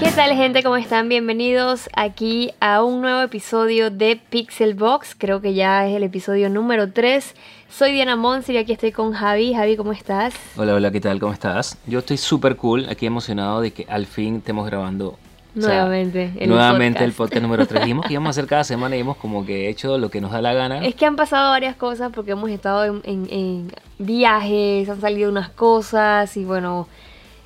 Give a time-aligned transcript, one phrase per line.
[0.00, 0.62] ¿Qué tal gente?
[0.62, 1.08] ¿Cómo están?
[1.08, 5.14] Bienvenidos aquí a un nuevo episodio de Pixel Box.
[5.16, 7.34] Creo que ya es el episodio número 3.
[7.68, 9.52] Soy Diana Monsi y aquí estoy con Javi.
[9.54, 10.34] Javi, ¿cómo estás?
[10.56, 11.20] Hola, hola, ¿qué tal?
[11.20, 11.76] ¿Cómo estás?
[11.86, 15.08] Yo estoy súper cool, aquí emocionado de que al fin estemos grabando.
[15.56, 16.32] o sea, Nuevamente.
[16.38, 17.18] el nuevamente el podcast.
[17.18, 17.80] podcast número 3.
[17.84, 20.32] Dijimos que íbamos a hacer cada semana y hemos como que hecho lo que nos
[20.32, 20.84] da la gana.
[20.84, 25.30] Es que han pasado varias cosas porque hemos estado en, en- en viajes, han salido
[25.30, 26.88] unas cosas y bueno,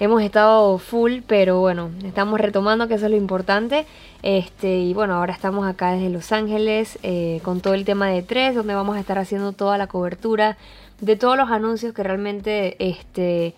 [0.01, 3.87] hemos estado full, pero bueno, estamos retomando que eso es lo importante.
[4.23, 8.23] Este, y bueno, ahora estamos acá desde Los Ángeles eh, con todo el tema de
[8.23, 10.57] tres, donde vamos a estar haciendo toda la cobertura
[11.01, 13.55] de todos los anuncios que realmente, este,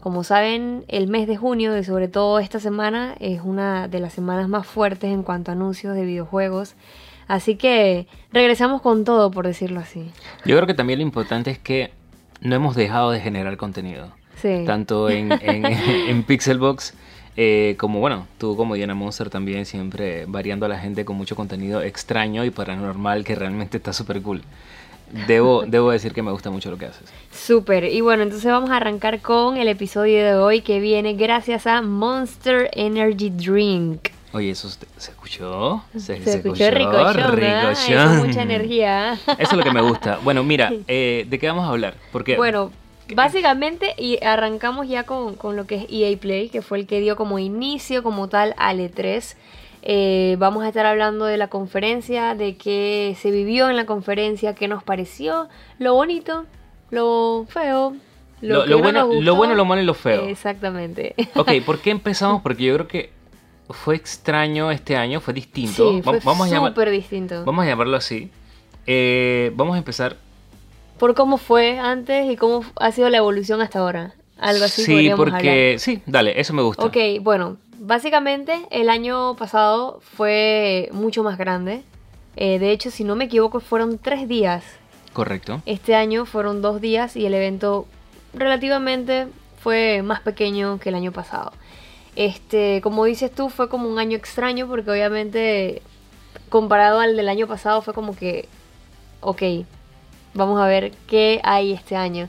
[0.00, 4.12] como saben, el mes de junio y sobre todo esta semana es una de las
[4.12, 6.74] semanas más fuertes en cuanto a anuncios de videojuegos.
[7.28, 10.10] Así que regresamos con todo, por decirlo así.
[10.46, 11.92] Yo creo que también lo importante es que
[12.40, 14.17] no hemos dejado de generar contenido.
[14.40, 14.64] Sí.
[14.66, 15.64] Tanto en, en,
[16.08, 16.94] en Pixelbox
[17.40, 21.36] eh, como, bueno, tú como Diana Monster también siempre variando a la gente con mucho
[21.36, 24.42] contenido extraño y paranormal que realmente está súper cool.
[25.28, 27.08] Debo, debo decir que me gusta mucho lo que haces.
[27.30, 27.84] Súper.
[27.84, 31.80] Y bueno, entonces vamos a arrancar con el episodio de hoy que viene gracias a
[31.80, 34.08] Monster Energy Drink.
[34.32, 35.84] Oye, ¿eso se se escuchó?
[35.96, 37.68] Se, escuchó ricochón, ¿verdad?
[37.68, 38.18] Ay, ricochón.
[38.18, 39.12] con mucha energía.
[39.12, 40.18] Eso es lo que me gusta.
[40.24, 41.94] Bueno, mira, eh, ¿de qué vamos a hablar?
[42.10, 42.72] Porque Bueno,
[43.14, 47.00] básicamente y arrancamos ya con, con lo que es EA Play, que fue el que
[47.00, 49.36] dio como inicio como tal al E3.
[49.82, 54.54] Eh, vamos a estar hablando de la conferencia, de qué se vivió en la conferencia,
[54.54, 56.44] qué nos pareció, lo bonito,
[56.90, 57.94] lo feo,
[58.40, 60.24] lo, lo, que lo no bueno, lo bueno, lo malo y lo feo.
[60.28, 61.14] Exactamente.
[61.36, 62.42] Ok, ¿por qué empezamos?
[62.42, 63.10] Porque yo creo que
[63.70, 65.90] fue extraño este año, fue distinto.
[65.92, 67.44] Sí, Va- fue vamos, a llamar- distinto.
[67.44, 68.30] vamos a llamarlo así.
[68.86, 70.16] Eh, vamos a empezar.
[70.98, 74.14] Por cómo fue antes y cómo ha sido la evolución hasta ahora.
[74.38, 75.76] Algo así sí, porque.
[75.78, 76.84] Sí, dale, eso me gusta.
[76.84, 81.82] Ok, bueno, básicamente el año pasado fue mucho más grande.
[82.36, 84.64] Eh, de hecho, si no me equivoco, fueron tres días.
[85.12, 85.62] Correcto.
[85.66, 87.86] Este año fueron dos días y el evento
[88.34, 89.26] relativamente
[89.60, 91.52] fue más pequeño que el año pasado.
[92.14, 95.82] Este, como dices tú, fue como un año extraño porque obviamente
[96.48, 98.48] comparado al del año pasado fue como que,
[99.20, 99.42] ok,
[100.34, 102.28] vamos a ver qué hay este año.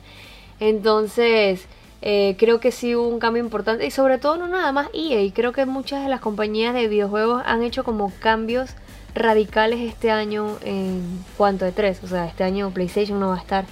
[0.59, 1.65] Entonces,
[2.01, 5.29] eh, creo que sí hubo un cambio importante y sobre todo no nada más EA,
[5.33, 8.71] creo que muchas de las compañías de videojuegos han hecho como cambios
[9.15, 11.01] radicales este año en
[11.37, 13.65] cuanto a tres, o sea, este año PlayStation no va a estar.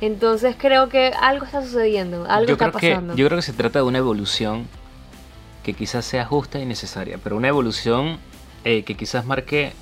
[0.00, 3.14] Entonces creo que algo está sucediendo, algo yo, está creo que, pasando.
[3.16, 4.66] yo creo que se trata de una evolución
[5.62, 8.18] que quizás sea justa y necesaria, pero una evolución
[8.64, 9.72] eh, que quizás marque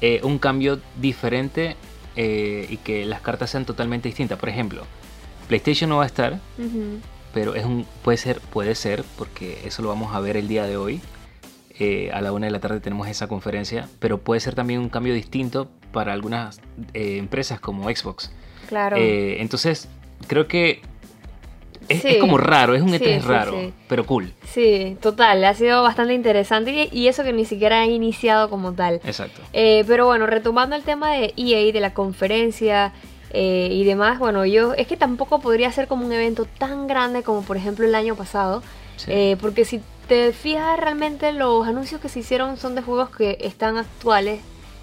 [0.00, 1.76] eh, un cambio diferente
[2.16, 4.38] eh, y que las cartas sean totalmente distintas.
[4.38, 4.84] Por ejemplo,
[5.48, 6.40] PlayStation no va a estar,
[7.32, 10.64] pero es un puede ser puede ser porque eso lo vamos a ver el día
[10.64, 11.00] de hoy
[11.80, 14.88] Eh, a la una de la tarde tenemos esa conferencia pero puede ser también un
[14.88, 16.60] cambio distinto para algunas
[16.92, 18.30] eh, empresas como Xbox
[18.68, 18.96] Claro.
[18.96, 19.88] Entonces
[20.28, 20.82] creo que
[21.88, 22.08] es, Sí.
[22.08, 23.72] es como raro es un Sí, E3 sí, raro sí.
[23.88, 27.86] pero cool Sí, total, ha sido bastante interesante y, y eso que ni siquiera ha
[27.86, 28.96] iniciado como tal.
[29.04, 32.92] exacto Eh, pero bueno, retomando el tema de EA, de la conferencia
[33.30, 37.22] eh, y demás, bueno, yo es que tampoco podría ser como un evento tan grande
[37.22, 38.62] como por ejemplo el año pasado,
[39.08, 43.38] eh, porque si te fijas realmente los anuncios que se hicieron son de juegos que
[43.40, 44.40] están actuales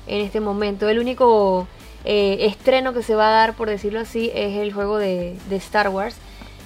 [0.07, 0.89] en este momento.
[0.89, 1.68] El único
[2.03, 5.56] eh, estreno que se va a dar, por decirlo así, es el juego de, de
[5.57, 6.16] Star Wars.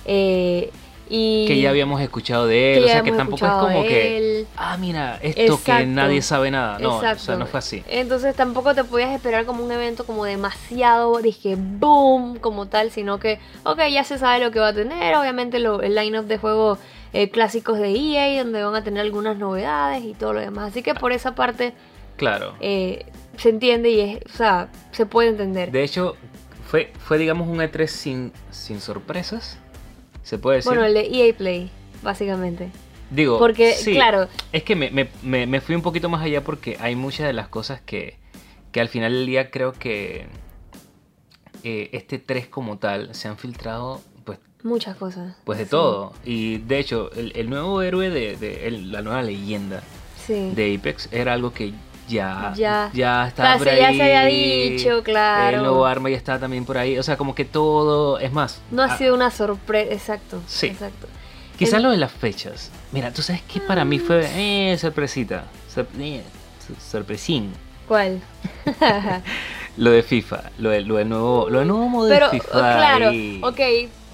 [0.06, 0.72] Eh,
[1.08, 4.76] y que ya habíamos escuchado de él o sea que tampoco es como que ah
[4.78, 7.84] mira esto que nadie sabe nada no o sea no fue así.
[7.88, 13.20] Entonces tampoco te podías esperar como un evento como demasiado, dije, boom, como tal, sino
[13.20, 16.40] que, ok, ya se sabe lo que va a tener, obviamente lo- el line-up de
[16.40, 16.80] juegos
[17.14, 20.72] eh, clásicos de EA, donde van a tener algunas novedades y todo lo demás.
[20.72, 21.74] Así que por esa parte
[22.18, 22.56] claro.
[22.60, 23.06] eh,
[23.38, 25.72] se entiende y es, o sea, se puede entender.
[25.72, 26.16] De hecho,
[26.68, 29.60] fue, fue digamos un E3 sin, sin sorpresas.
[30.26, 30.70] Se puede decir.
[30.72, 31.70] bueno, el de EA Play,
[32.04, 32.70] básicamente.
[33.12, 36.76] Digo, Porque, sí, claro, Es que me, me- me- fui un poquito más allá porque
[36.82, 38.18] hay muchas de las cosas que,
[38.74, 40.26] que al final del día creo que
[41.64, 45.36] eh, este 3 como tal se han filtrado pues, muchas cosas.
[45.44, 46.14] pues de Sí, todo.
[46.26, 49.84] Y de hecho, el, el nuevo héroe de, de- el- la nueva leyenda
[50.26, 50.52] Sí.
[50.56, 51.74] de Apex era algo que
[52.08, 52.90] ya, Ya.
[52.94, 53.98] ya estaba Claro, por sí, ya ahí.
[53.98, 55.58] se había dicho, claro.
[55.58, 56.98] El nuevo arma ya estaba también por ahí.
[56.98, 58.20] O sea, como que todo.
[58.20, 58.62] Es más.
[58.72, 60.42] No ha ah, sido una sorpresa, exacto.
[60.48, 60.68] Sí.
[60.68, 61.08] Exacto.
[61.58, 62.70] Quizás lo de las fechas.
[62.92, 64.28] Mira, tú sabes que para mí fue.
[64.36, 65.46] Eh, sorpresita.
[65.74, 66.22] Sor- eh,
[66.68, 67.54] sor- sorpresín.
[67.88, 68.20] ¿Cuál?
[69.78, 70.52] Lo de FIFA.
[70.58, 72.52] Lo, de- lo del nuevo, lo del nuevo modo Pero, de FIFA.
[72.52, 73.60] claro, y- ok,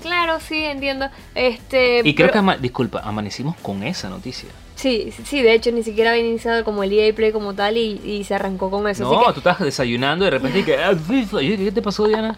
[0.01, 1.07] Claro, sí, entiendo.
[1.35, 4.49] Este, Y creo pero- que, ama- disculpa, amanecimos con esa noticia.
[4.81, 8.01] Sí, sí, de hecho ni siquiera había iniciado como el EA Play como tal y,
[8.04, 9.06] y se arrancó con eso.
[9.06, 12.36] así No, que- tú estás desayunando y de repente que ah, ¿Qué te pasó, Diana?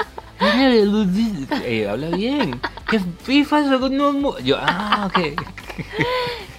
[1.66, 2.60] Eh, habla bien.
[2.90, 3.60] ¿Qué FIFA?
[3.62, 5.40] Eso no- no- Yo, ah, ok.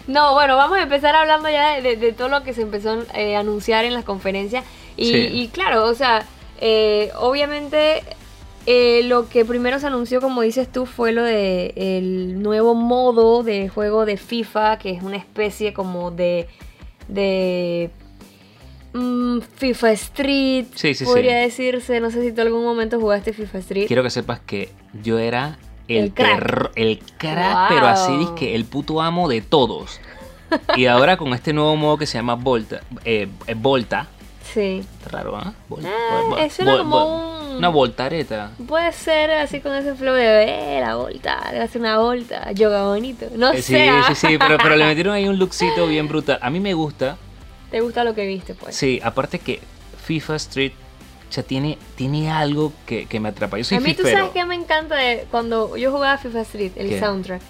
[0.06, 3.02] No, bueno, vamos a empezar hablando ya de, de- de todo lo que se empezó
[3.14, 4.64] eh, a anunciar en las conferencias.
[4.96, 5.28] Y, Sí.
[5.32, 6.24] y claro, o sea,
[6.60, 8.02] eh, obviamente
[8.66, 13.42] eh, lo que primero se anunció, como dices tú, fue lo de el nuevo modo
[13.42, 16.48] de juego de FIFA, que es una especie como de...
[17.08, 17.90] de
[18.92, 21.44] mm, FIFA Street, Sí, sí, podría sí.
[21.44, 22.00] decirse.
[22.00, 23.86] No sé si tú en algún momento jugaste FIFA Street.
[23.86, 24.70] Quiero que sepas que
[25.02, 25.58] yo era
[25.88, 26.70] el, El crack.
[26.76, 27.76] el crack, Wow.
[27.76, 30.00] pero así dizque el puto amo de todos.
[30.76, 34.08] Y ahora con este nuevo modo que se llama Volta, eh, eh, Volta,
[34.54, 34.84] Sí.
[35.10, 35.52] raro, ¿ah?
[35.68, 38.50] Vol- Ah, eso era como un- Una voltareta.
[38.66, 43.26] Puede ser así con ese flow de eh, la volta, hace una volta, yoga bonito.
[43.36, 43.88] No Eh, sí, sé.
[43.90, 44.04] ah.
[44.08, 46.38] sí, sí, pero, pero le metieron ahí un lookcito bien brutal.
[46.40, 47.16] A mí me gusta,
[47.70, 48.74] ¿Te gusta lo que viste, pues?
[48.76, 49.60] sí, aparte que
[50.04, 50.72] FIFA Street
[51.30, 53.58] ya tiene, tiene algo que, que me atrapa.
[53.58, 56.72] Yo soy a mí tú sabes que me encanta de cuando yo jugaba FIFA Street,
[56.76, 57.00] el ¿Qué?
[57.00, 57.42] soundtrack.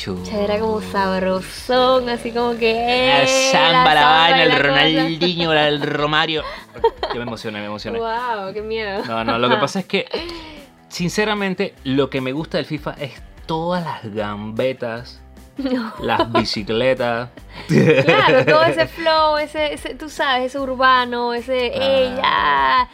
[0.00, 0.18] Chu.
[0.32, 2.72] Era como sabrosón, así como que.
[2.72, 4.58] La eh, samba, la samba y vaina, el la.
[4.58, 6.42] Ronaldinho, la- el Romario.
[7.12, 7.98] Yo me emocioné, me emocioné.
[7.98, 9.04] Wow, qué miedo.
[9.04, 10.06] No, no, lo que pasa es que,
[10.88, 13.12] sinceramente, lo que me gusta del FIFA es
[13.44, 15.20] todas las gambetas,
[15.58, 15.92] No.
[16.00, 17.28] las bicicletas.
[17.68, 22.88] Claro, todo ese flow, ese, ese tú sabes, ese urbano, ese ella.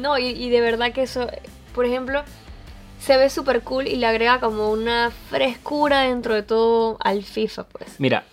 [0.00, 1.28] No, y, y de verdad que eso,
[1.76, 2.24] por ejemplo,
[3.00, 7.64] se ve súper cool y le agrega como una frescura dentro de todo al FIFA,
[7.64, 7.94] pues.
[7.98, 8.24] Mira,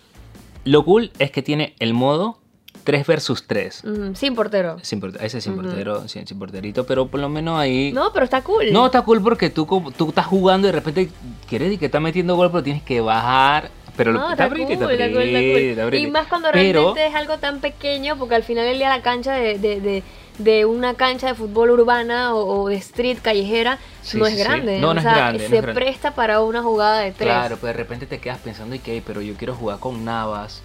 [0.64, 2.38] lo cool es que tiene el modo
[2.84, 3.84] 3 versus 3.
[3.84, 4.76] Ujú, sin portero.
[4.82, 7.92] Sin porte- ese es sin portero, sin, sin porterito, pero por lo menos ahí...
[7.92, 8.72] No, pero está cool.
[8.72, 9.66] No, está cool porque tú,
[9.96, 11.08] tú estás jugando y de repente
[11.48, 13.70] quieres y que estás metiendo gol, pero tienes que bajar.
[13.96, 15.22] Pero lo- está, cool, está cool, está cool.
[15.22, 15.96] está.
[15.96, 19.02] Y más cuando Pero- realmente es algo tan pequeño, porque al final del día la
[19.02, 20.02] cancha de, de, de,
[20.38, 24.38] de una cancha de fútbol urbana o, o de street callejera Sí, no es sí.
[24.40, 24.78] grande.
[24.78, 25.80] No, o no es grande, no se grande.
[25.80, 27.28] presta para una jugada de tres.
[27.28, 30.62] Claro, pero de repente te quedas pensando, y que, pero yo quiero jugar con Navas,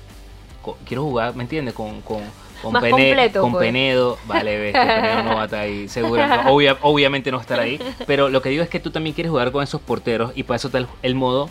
[0.86, 1.74] quiero jugar, ¿me entiendes?
[1.74, 2.22] Con, con,
[2.62, 3.66] con, Pene- completo, con pues.
[3.66, 4.18] Penedo.
[4.28, 6.26] Vale, ves, que Penedo no va a estar ahí, seguro.
[6.28, 7.80] no, obvia- obviamente no estará ahí.
[8.08, 10.56] Pero lo que digo es que tú también quieres jugar con esos porteros y para
[10.58, 11.50] eso está el, el modo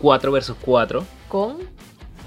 [0.00, 1.58] 4 versus 4 ¿Con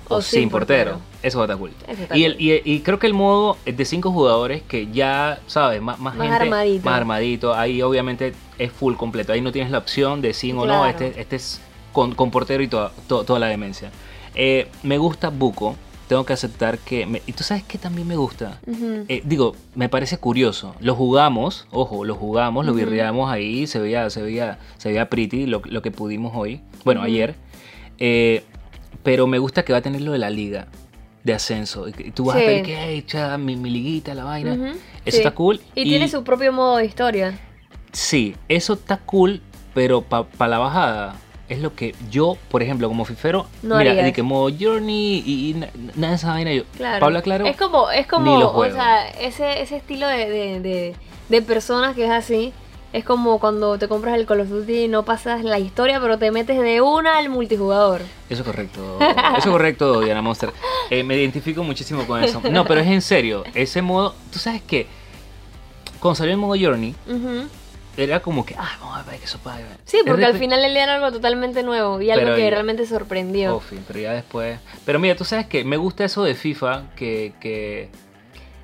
[0.10, 1.00] o, sin portero.
[1.24, 1.72] Eso estar cool.
[1.88, 4.88] Eso está Y, el- y, y creo que el modo es de 5 jugadores que
[4.92, 5.82] ya, ¿sabes?
[5.82, 6.86] Más, más, Más gente, armadito.
[6.86, 7.54] Más armadito.
[7.56, 9.32] Ahí obviamente es full completo.
[9.34, 10.66] Ahí no tienes la opción de sin o no.
[10.66, 10.88] Claro.
[10.90, 11.62] Este, este es
[11.94, 13.92] con, con portero y toda, to- toda la demencia.
[14.36, 15.76] Eh, me gusta Buco.
[16.08, 17.06] Tengo que aceptar que...
[17.06, 18.60] me- y tú sabes que también me gusta.
[19.08, 20.74] Eh, digo, me parece curioso.
[20.80, 25.46] Lo jugamos, ojo, lo jugamos, lo virreamos ahí, se veía, se veía, se veía pretty
[25.46, 27.36] lo, lo que pudimos hoy, bueno, ayer.
[28.00, 28.44] Eh,
[29.04, 30.68] pero me gusta que va a tener lo de la liga
[31.24, 31.88] de ascenso.
[31.88, 32.46] Y tú vas a Sí.
[32.46, 34.54] ver que hey, cha, mi, mi liguita, la vaina.
[34.54, 35.18] Ujú, Eso sí.
[35.18, 35.60] está cool.
[35.76, 37.38] Y, tiene su propio modo de historia.
[37.92, 39.42] Sí, eso está cool,
[39.74, 41.16] pero para la bajada
[41.50, 45.50] es lo que yo, por ejemplo, como fifero, No mira, de que modo journey y,
[45.50, 46.54] y na- nada de esa vaina.
[46.54, 47.00] Yo, Claro.
[47.00, 50.96] Pablo Claro, Es como, es como, o sea, ese, ese estilo de, de, de,
[51.30, 52.54] de personas que es así.
[52.92, 56.18] Es como cuando te compras el Call of Duty y no pasas la historia, pero
[56.18, 58.02] te metes de una al multijugador.
[58.30, 58.98] Eso es correcto.
[59.00, 60.52] Eso es correcto, Diana Monster.
[60.90, 62.42] Eh, me identifico muchísimo con eso.
[62.50, 63.44] No, pero es en serio.
[63.54, 64.88] Ese modo, tú sabes que
[66.00, 66.96] cuando salió el modo Journey,
[67.96, 69.40] era como que, ah, vamos a ver que eso.
[69.86, 73.56] Sí, porque al final él era algo totalmente nuevo y algo Pero que realmente sorprendió.
[73.56, 74.60] Oh, fin, pero ya después.
[74.86, 77.90] Pero mira, tú sabes que me gusta eso de FIFA que, que,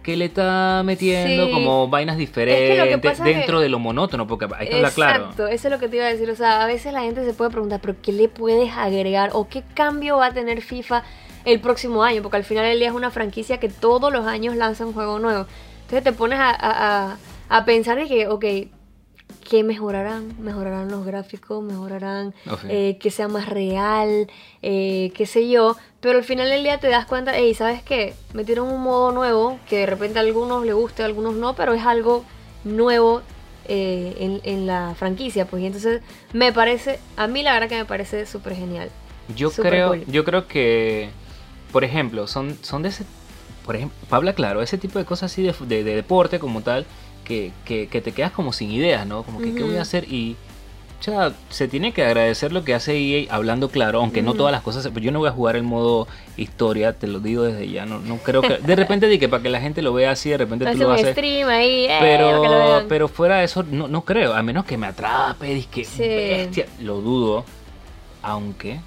[0.06, 1.52] que le está metiendo Sí.
[1.52, 5.24] como vainas diferentes dentro que- de lo monótono, porque está claro.
[5.24, 6.30] Exacto, eso es lo que te iba a decir.
[6.30, 9.48] O sea, a veces la gente se puede preguntar, pero ¿qué le puedes agregar o
[9.50, 11.04] qué cambio va a tener FIFA
[11.44, 12.22] el próximo año?
[12.22, 15.18] Porque al final del día es una franquicia que todos los años lanza un juego
[15.18, 15.48] nuevo.
[15.82, 17.18] Entonces te pones a, a- a-
[17.50, 18.46] a pensar de que, ok,
[19.48, 20.34] ¿qué mejorarán?
[20.42, 22.68] Mejorarán los gráficos, mejorarán Oh, sí.
[22.70, 24.28] eh, que sea más real,
[24.62, 25.76] eh, qué sé yo.
[26.02, 28.14] Pero al final del día te das cuenta, hey, ¿sabes qué?
[28.34, 31.74] Metieron un modo nuevo que de repente a algunos les guste, a algunos no, pero
[31.74, 32.24] es algo
[32.64, 33.22] nuevo
[33.68, 35.46] eh, en, en la franquicia.
[35.46, 36.02] Pues y entonces
[36.34, 38.90] me parece, a mí la verdad que me parece súper genial.
[39.36, 40.06] Yo creo, cool.
[40.08, 41.10] yo creo que,
[41.72, 43.06] por ejemplo, son, son de ese,
[43.66, 46.86] por ejemplo, Pablo, claro, ese tipo de cosas así de, de- de deporte como tal,
[47.26, 49.24] que, que, que te quedas como sin ideas, ¿no?
[49.24, 50.06] Como que, ¿qué voy a hacer?
[50.06, 50.38] Y
[51.06, 54.62] sea, se tiene que agradecer lo que hace EA hablando claro, aunque no todas las
[54.62, 54.90] cosas.
[54.96, 57.86] Yo no voy a jugar el modo historia, te lo digo desde ya.
[57.86, 58.58] No, no creo que.
[58.58, 60.92] De repente, di que para que la gente lo vea así, de repente tú lo
[60.92, 61.12] haces.
[61.12, 64.34] stream ahí, eh, Pero, pero fuera de eso, no, no creo.
[64.34, 66.02] A menos que me atrape, que Sí.
[66.02, 66.66] bestia.
[66.82, 67.46] Lo dudo.
[68.24, 68.80] Aunque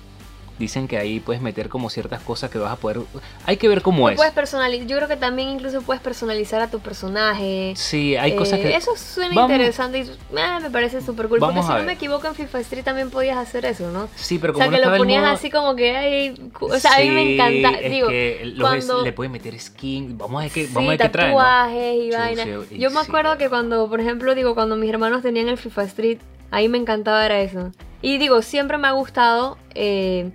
[0.59, 3.01] dicen que ahí puedes meter como ciertas cosas que vas a poder.
[3.47, 4.17] Hay que ver cómo Tú es.
[4.17, 7.73] puedes personalizar, yo creo que también incluso puedes personalizar a tu personaje.
[7.77, 8.77] Sí, hay cosas Eh, que.
[8.77, 11.39] Eso suena Vamos- interesante y eh, me parece súper cool.
[11.39, 14.09] Porque si no me equivoco, en FIFA Street también podías hacer eso, ¿no?
[14.17, 16.79] Sí, pero O como sea, no que lo ponías modo- así como que, ay, o
[16.79, 17.79] sea, a mí me Sí, encanta.
[17.81, 20.19] es Digo, que cuando- le puedes meter skin.
[20.19, 21.31] Vamos a ver qué, sí, vamos a ver qué trae.
[21.31, 21.37] ¿no?
[21.39, 22.47] tatuajes y Chuzo, vainas.
[22.73, 25.57] y Yo me sí, acuerdo que cuando, por ejemplo, digo, cuando mis hermanos tenían el
[25.59, 26.19] FIFA Street,
[26.51, 27.71] ahí me encantaba era eso.
[28.01, 30.31] Y digo, siempre me ha gustado, eh,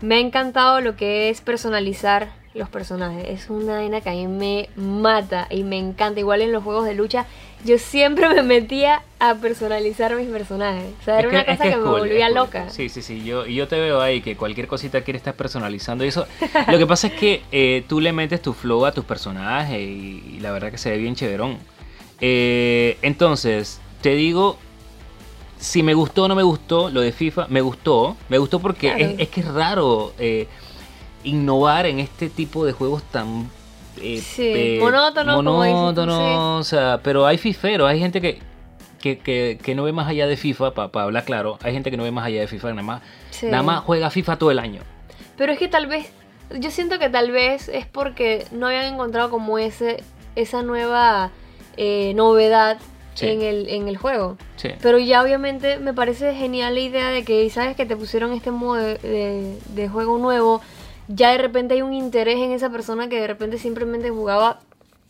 [0.00, 3.24] me ha encantado lo que es personalizar los personajes.
[3.28, 6.18] Es una vaina que a mí me mata y me encanta.
[6.20, 7.26] Igual en los juegos de lucha,
[7.64, 10.84] yo siempre me metía a personalizar mis personajes.
[11.00, 12.34] O sea, era Es una cosa que, me cool, volvía cool.
[12.36, 12.70] loca.
[12.70, 13.22] Sí, sí, sí.
[13.24, 16.04] Yo, y yo te veo ahí que cualquier cosita quiere estar personalizando.
[16.04, 16.26] Y eso.
[16.70, 20.24] Lo que pasa es que eh, tú le metes tu flow a tus personajes y,
[20.36, 21.58] y la verdad que se ve bien chéverón.
[22.20, 24.58] Eh, entonces, te digo.
[25.58, 28.16] Si me gustó o no me gustó lo de FIFA, me gustó.
[28.28, 29.04] Me gustó porque Claro.
[29.04, 30.46] es, es que es raro eh,
[31.24, 33.50] innovar en este tipo de juegos tan.
[34.00, 38.38] eh, Sí, monótono, como dices tú, monótono, o sea, pero hay fiferos, hay gente que,
[39.00, 41.96] que, que, que no ve más allá de FIFA, para hablar claro, hay gente que
[41.96, 43.46] no ve más allá de FIFA, nada más, Sí.
[43.46, 44.82] nada más juega FIFA todo el año.
[45.36, 46.06] Pero es que tal vez,
[46.58, 50.02] yo siento que tal vez es porque no habían encontrado como ese,
[50.36, 51.30] esa nueva
[51.76, 52.78] eh, novedad
[53.18, 53.26] Sí.
[53.28, 54.36] en, el, en el juego.
[54.56, 54.68] Sí.
[54.80, 58.50] Pero ya obviamente me parece genial la idea de que, sabes, que te pusieron este
[58.50, 60.60] modo de, de- de juego nuevo,
[61.08, 64.60] ya de repente hay un interés en esa persona que de repente simplemente jugaba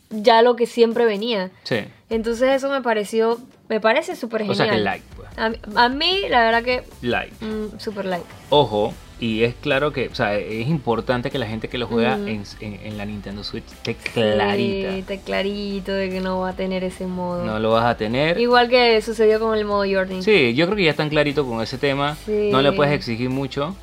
[0.09, 1.51] ya lo que siempre venía.
[1.63, 1.77] Sí.
[2.09, 3.37] Entonces eso me pareció,
[3.67, 4.57] me parece súper O genial.
[4.57, 5.29] sea que like, pues.
[5.37, 7.33] A, mí- a mí, la verdad que, Like.
[7.45, 8.25] mm, súper like.
[8.49, 12.15] Ojo, y es claro que, o sea, es importante que la gente que lo juega
[12.15, 14.93] en, en- en la Nintendo Switch esté clarita.
[14.93, 17.43] Sí, está clarito de que no va a tener ese modo.
[17.45, 18.39] No lo vas a tener.
[18.39, 20.23] Igual que sucedió con el modo Jordan.
[20.23, 22.15] Sí, yo creo que ya están clarito con ese tema.
[22.25, 22.49] Sí.
[22.51, 23.75] No le puedes exigir mucho.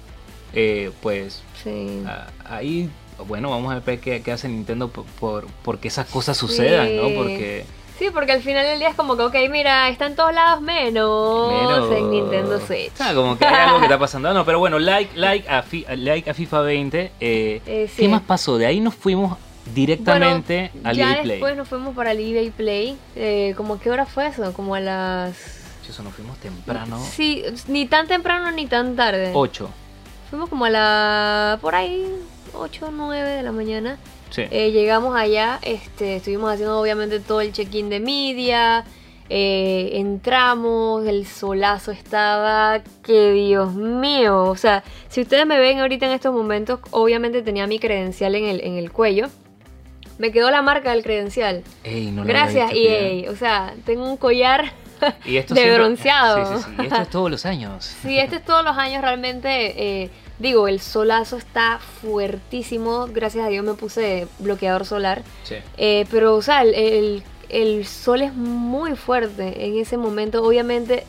[0.55, 2.03] Eh, pues Sí.
[2.07, 2.89] Ah, ahí,
[3.27, 7.11] bueno, vamos a ver qué, qué hace Nintendo por, por, porque esas cosas sucedan, ¿no?
[7.15, 7.65] Porque
[7.99, 10.61] Sí, porque al final del día es como que, ok, mira, está en todos lados
[10.61, 12.93] menos, menos- en Nintendo Switch.
[13.01, 14.33] Ah, como que hay algo que está pasando.
[14.35, 17.01] No, pero bueno, like, like, a, Fi- like a FIFA 20.
[17.21, 18.03] eh, Eh, sí.
[18.03, 18.59] ¿Qué más pasó?
[18.59, 19.39] De ahí nos fuimos
[19.75, 21.31] directamente Bueno, al ya EA Play.
[21.37, 22.99] después nos fuimos para el eBay Play.
[23.15, 24.53] Eh, ¿Cómo qué hora fue eso?
[24.53, 25.35] Como a las...
[25.89, 26.99] Eso, nos fuimos temprano.
[27.03, 29.31] Sí, ni tan temprano ni tan tarde.
[29.33, 29.71] 8.
[30.31, 31.59] Fuimos como a la...
[31.63, 32.05] por ahí,
[32.55, 33.97] 8 o 9 de la mañana.
[34.37, 34.43] Sí.
[34.51, 38.85] Eh, llegamos allá, este, estuvimos haciendo obviamente todo el check-in de media,
[39.29, 46.07] eh, entramos, el solazo estaba, que Dios mío, o sea, si ustedes me ven ahorita
[46.07, 49.29] en estos momentos, obviamente tenía mi credencial en el, en el cuello,
[50.19, 54.17] me quedó la marca del credencial, Ey, no lo gracias EA, o sea, tengo un
[54.17, 54.71] collar
[55.27, 56.47] Y esto de siempre- bronceado.
[56.59, 56.83] Sí, sí, sí.
[56.83, 57.97] Y esto es todos los años.
[58.03, 59.75] Sí, este es todos los años realmente.
[60.05, 63.07] eh, digo, el solazo está fuertísimo.
[63.13, 65.23] Gracias a Dios me puse bloqueador solar.
[65.45, 65.57] Sí.
[65.77, 70.43] Eh, pero, o sea, el, el- el sol es muy fuerte en ese momento.
[70.43, 71.05] Obviamente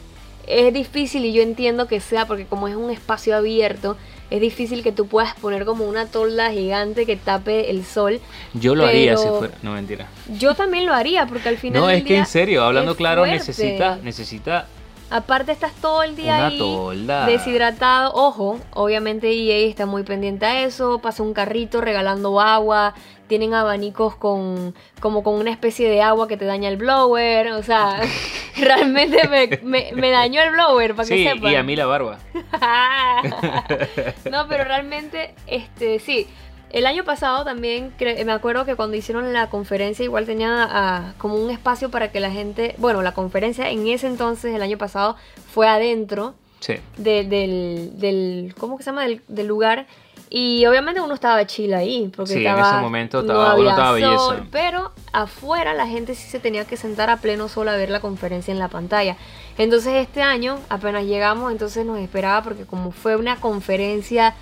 [0.45, 3.97] es difícil y yo entiendo que sea porque como es un espacio abierto,
[4.29, 8.19] es difícil que tú puedas poner como una tolda gigante que tape el sol.
[8.53, 9.55] Yo lo haría si fuera.
[9.63, 10.07] No, mentira.
[10.37, 13.21] Yo también lo haría porque al final No, del es que en serio, hablando claro,
[13.21, 13.37] fuerte.
[13.37, 14.67] necesita, necesita
[15.09, 17.25] Aparte estás todo el día Una ahí tolda.
[17.27, 18.11] deshidratado.
[18.13, 20.99] Ojo, obviamente EA está muy pendiente a eso.
[20.99, 22.93] Pasa un carrito regalando agua.
[23.27, 27.53] Tienen abanicos con como con una especie de agua que te daña el blower.
[27.53, 28.01] O sea,
[28.57, 31.51] realmente me, me- me dañó el blower, para Sí, que sepan.
[31.51, 32.17] y a mí la barba.
[34.31, 36.27] no, pero realmente, este, sí.
[36.69, 41.35] El año pasado también me acuerdo que cuando hicieron la conferencia igual tenía ah, como
[41.35, 45.15] un espacio para que la gente, bueno, la conferencia en ese entonces, el año pasado,
[45.53, 46.73] fue adentro Sí.
[46.97, 49.03] de- del, del, ¿cómo que se llama?
[49.03, 49.85] Del, del lugar.
[50.29, 53.69] Y obviamente uno estaba chill ahí, porque Sí, en estaba, ese momento no estaba- uno
[53.69, 54.47] había estaba sol, belleza.
[54.51, 58.01] pero afuera la gente sí se tenía que sentar a pleno sol a ver la
[58.01, 59.15] conferencia en la pantalla.
[59.57, 64.33] Entonces este año, apenas llegamos, entonces nos esperaba porque como fue una conferencia,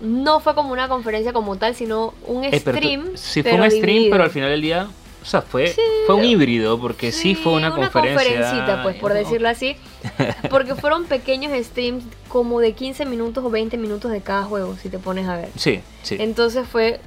[0.00, 3.10] no fue como una conferencia como tal, sino un Eh, pero stream.
[3.14, 4.10] sí, fue un stream, dividido.
[4.12, 4.88] pero al final del día,
[5.22, 5.80] o sea, fue, Sí.
[6.06, 8.14] fue un híbrido, porque sí, fue una, conferencia.
[8.16, 9.76] conferencita, pues, por No, decirlo así.
[10.50, 14.88] Porque fueron pequeños streams como de 15 minutos o 20 minutos de cada juego, si
[14.88, 15.48] te pones a ver.
[15.56, 16.16] Sí, sí.
[16.20, 17.00] Entonces fue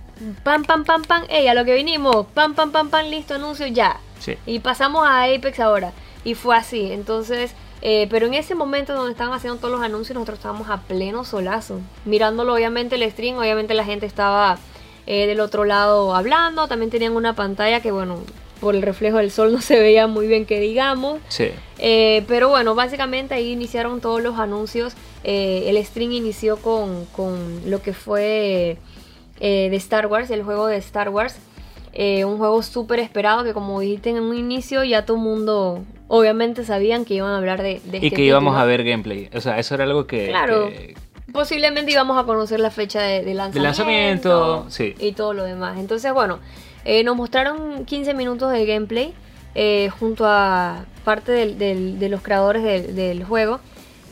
[0.43, 3.67] pam, pam, pam, pam, ey, a lo que vinimos, pam, pam, pam, pam, listo, anuncio,
[3.67, 3.99] ya.
[4.19, 4.35] sí.
[4.45, 5.93] Y pasamos a Apex ahora.
[6.25, 6.91] Y fue así.
[6.91, 10.81] Entonces, Eh, pero en ese momento donde estaban haciendo todos los anuncios, nosotros estábamos a
[10.81, 11.79] pleno solazo.
[12.05, 14.57] Mirándolo, obviamente, el stream, obviamente la gente estaba
[15.07, 16.67] eh, del otro lado hablando.
[16.67, 18.19] También tenían una pantalla que, bueno,
[18.59, 21.19] por el reflejo del sol no se veía muy bien que digamos.
[21.29, 21.49] Sí.
[21.77, 24.93] Eh, pero bueno, básicamente ahí iniciaron todos los anuncios.
[25.23, 28.77] El stream inició con, con lo que fue
[29.39, 31.35] de Star Wars, el juego de Star Wars.
[31.93, 35.83] Eh, un juego súper esperado que como dijiste en un inicio ya todo el mundo
[36.07, 38.61] obviamente sabían que iban a hablar de, de Y este que íbamos título.
[38.63, 39.29] a ver gameplay.
[39.33, 40.27] O sea, eso era algo que.
[40.27, 40.67] Claro.
[40.69, 40.95] que-
[41.33, 43.61] Posiblemente íbamos a conocer la fecha de, de lanzamiento.
[43.63, 44.95] lanzamiento, sí.
[44.99, 45.77] Y todo lo demás.
[45.77, 46.39] Entonces, bueno,
[46.85, 49.13] eh, nos mostraron 15 minutos de gameplay
[49.55, 53.59] eh, junto a parte del- del- de los creadores del, del juego.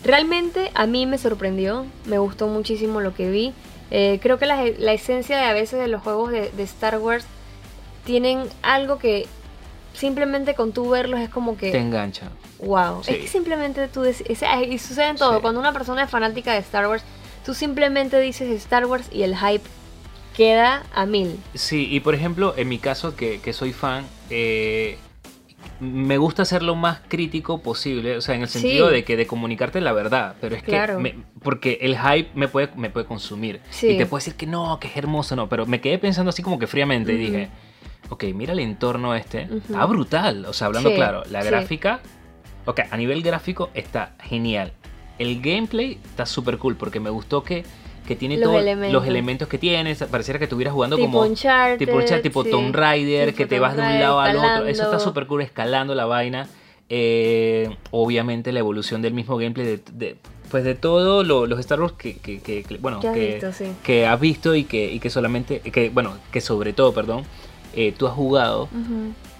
[0.03, 3.53] Realmente a mí me sorprendió, me gustó muchísimo lo que vi.
[3.89, 6.99] Eh, creo que la, la esencia de a veces de los juegos de, de Star
[6.99, 7.25] Wars
[8.07, 9.27] tienen algo que
[9.93, 11.71] simplemente con tú verlos es como que...
[11.71, 12.29] te engancha.
[12.59, 13.03] Wow.
[13.03, 13.11] Sí.
[13.11, 15.35] Es que simplemente tú dices, sea, y sucede en todo.
[15.35, 15.41] Sí.
[15.41, 17.03] Cuando una persona es fanática de Star Wars,
[17.45, 19.63] tú simplemente dices Star Wars y el hype
[20.37, 21.37] queda a mil.
[21.53, 24.97] Sí, y por ejemplo, en mi caso, que, que soy fan, eh,
[25.81, 28.59] me gusta ser lo más crítico posible, o sea, en el Sí.
[28.59, 30.95] sentido de que de comunicarte la verdad, pero es Claro.
[30.97, 33.59] que, me- porque el hype me puede, me puede consumir.
[33.71, 33.87] Sí.
[33.89, 36.41] Y te puedo decir que no, que es hermoso, no, pero me quedé pensando así
[36.41, 37.49] como que fríamente y dije,
[38.09, 39.57] ok, mira el entorno este, Ujú.
[39.57, 41.47] está brutal, o sea, hablando Sí, claro, la sí.
[41.47, 41.99] gráfica,
[42.65, 44.71] ok, a nivel gráfico está genial.
[45.19, 47.63] El gameplay está súper cool porque me gustó que,
[48.07, 51.97] que tiene todos los elementos que tienes, pareciera que estuvieras jugando Tipo como Uncharted, tipo,
[51.97, 52.51] Uncharted, tipo sí.
[52.51, 54.67] Tomb Raider, Tipo que te vas de un lado al otro.
[54.67, 56.47] Eso está súper cool, escalando la vaina.
[56.89, 60.15] Eh, obviamente la evolución del mismo gameplay de, de-
[60.49, 63.27] pues de todo lo- los Star Wars que, que- que- que- bueno Que has que,
[63.33, 63.65] visto, sí.
[63.83, 67.23] que has visto y que, y que solamente que bueno que sobre todo perdón
[67.73, 68.69] eh, tú has jugado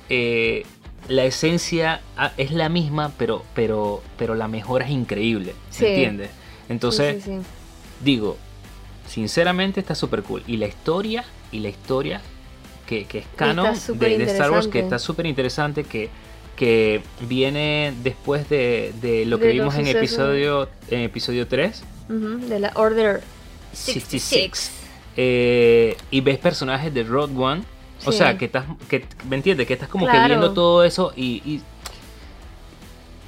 [0.10, 0.66] eh,
[1.10, 5.86] la esencia ah, es la misma pero pero pero la mejora es increíble Sí.
[5.86, 6.30] ¿entiendes?
[6.70, 7.46] entonces Sí, sí, sí.
[8.04, 8.38] digo,
[9.08, 10.44] sinceramente está súper cool.
[10.48, 12.22] Y la historia, y la historia
[12.86, 16.10] que, que es canon de, de Star Wars, que está súper interesante, que,
[16.58, 21.84] que viene después de, de lo que De vimos en episodio, en episodio 3.
[22.10, 23.22] Ujú, De la Order
[23.74, 24.24] 66.
[24.24, 24.72] 66.
[25.18, 27.64] Eh, y ves personajes de Rogue One.
[28.06, 29.68] O sea, que estás, que, ¿me entiendes?
[29.68, 30.28] Que estás como que Claro.
[30.28, 31.62] viendo todo eso y, y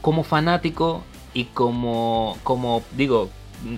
[0.02, 1.04] como fanático
[1.34, 3.30] y como, como digo,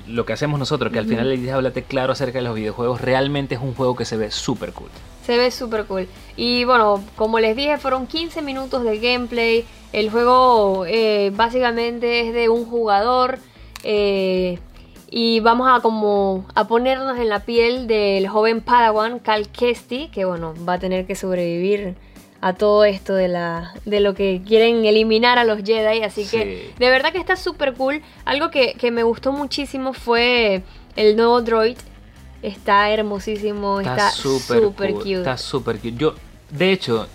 [0.07, 3.01] lo que hacemos nosotros, que al final le dices, háblate claro acerca de los videojuegos,
[3.01, 4.89] realmente es un juego que se ve súper cool.
[5.25, 6.07] Se ve súper cool.
[6.35, 9.65] Y bueno, como les dije, fueron 15 minutos de gameplay.
[9.93, 13.39] El juego eh, básicamente es de un jugador.
[13.83, 14.59] eh,
[15.13, 20.23] y vamos a como a ponernos en la piel del joven Padawan, Cal Kestis, que
[20.23, 21.95] bueno, va a tener que sobrevivir
[22.39, 26.01] a todo esto de la de lo que quieren eliminar a los Jedi.
[26.03, 28.01] Así que de verdad que está súper cool.
[28.23, 30.63] Algo que, que me gustó muchísimo fue
[30.95, 31.77] el nuevo droid.
[32.41, 35.13] Está hermosísimo, está súper cool, cute.
[35.17, 35.93] Está súper cute.
[35.97, 36.15] Yo,
[36.49, 37.07] de hecho,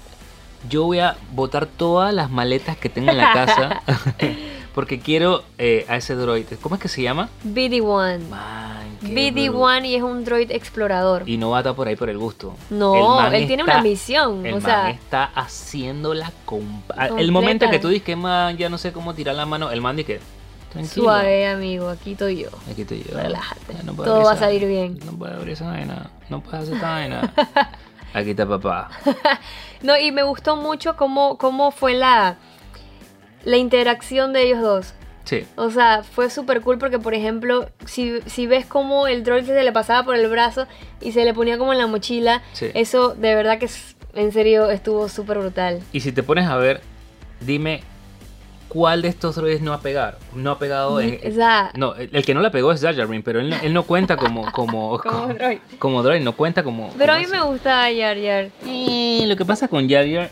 [0.69, 3.83] yo voy a botar todas las maletas que tengo en la casa
[4.77, 6.45] porque quiero eh, a ese droid.
[6.61, 7.31] ¿Cómo es que se llama?
[7.47, 8.29] BD-1.
[8.29, 11.27] Man, qué BD-1 y es un droid explorador.
[11.27, 12.55] Y no va a estar por ahí por el gusto.
[12.69, 14.45] No, El él tiene una misión.
[14.45, 17.07] El o man sea, está haciendo la compa.
[17.07, 19.81] El momento que tú dices que man, ya no sé cómo tirar la mano, el
[19.81, 20.21] man dice
[20.71, 21.05] tranquilo.
[21.05, 21.89] suave, amigo.
[21.89, 22.51] Aquí estoy yo.
[22.71, 23.19] Aquí te llevo.
[23.19, 23.83] Relájate.
[23.83, 24.99] No Todo va a esa- salir bien.
[25.07, 26.11] No puedo abrir esa vaina.
[26.29, 27.33] No puedo hacer esta vaina.
[28.13, 28.91] Aquí está papá.
[29.83, 32.37] No, y me gustó mucho cómo, cómo fue la,
[33.47, 34.93] la interacción de ellos dos.
[35.25, 35.45] Sí.
[35.57, 39.65] O sea, fue súper cool porque, por ejemplo, si, si ves cómo el droid se
[39.65, 40.67] le pasaba por el brazo
[41.01, 42.67] y se le ponía como en la mochila, Sí.
[42.75, 45.81] eso de verdad que es- en serio estuvo súper brutal.
[45.93, 46.81] Y si te pones a ver,
[47.41, 47.83] dime
[48.69, 50.17] cuál de estos droides no ha pegado.
[50.35, 51.19] No ha pegado en.
[51.27, 53.57] O sea, No, el que no la pegó es Jar Jar Binks, pero él no,
[53.63, 55.59] él no cuenta como como Como droid.
[55.79, 56.93] como droid, no cuenta como.
[56.99, 57.47] pero a como mí me ese.
[57.47, 58.49] gusta Yar Yar.
[58.67, 60.31] Y lo que pasa con Jar Jar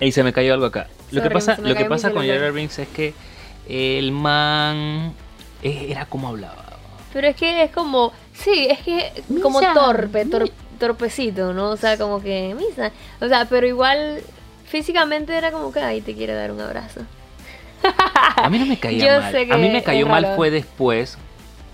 [0.00, 0.88] y se me cayó algo acá.
[1.10, 3.14] Lo que pasa, lo que pasa con Jar Binks es que
[3.68, 5.14] el man
[5.62, 6.64] eh, era como hablaba.
[7.12, 11.70] Pero es que es como, sí, es que como torpe, tor- torpecito, ¿no?
[11.70, 12.90] O sea, como que misa.
[13.20, 14.20] O sea, pero igual
[14.66, 17.02] físicamente era como que, ay, te quiere dar un abrazo.
[18.36, 19.32] A mí no me caía Yo mal.
[19.32, 20.36] sé que a mí me cayó mal raro.
[20.36, 21.16] fue después,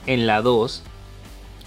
[0.07, 0.83] en la 2,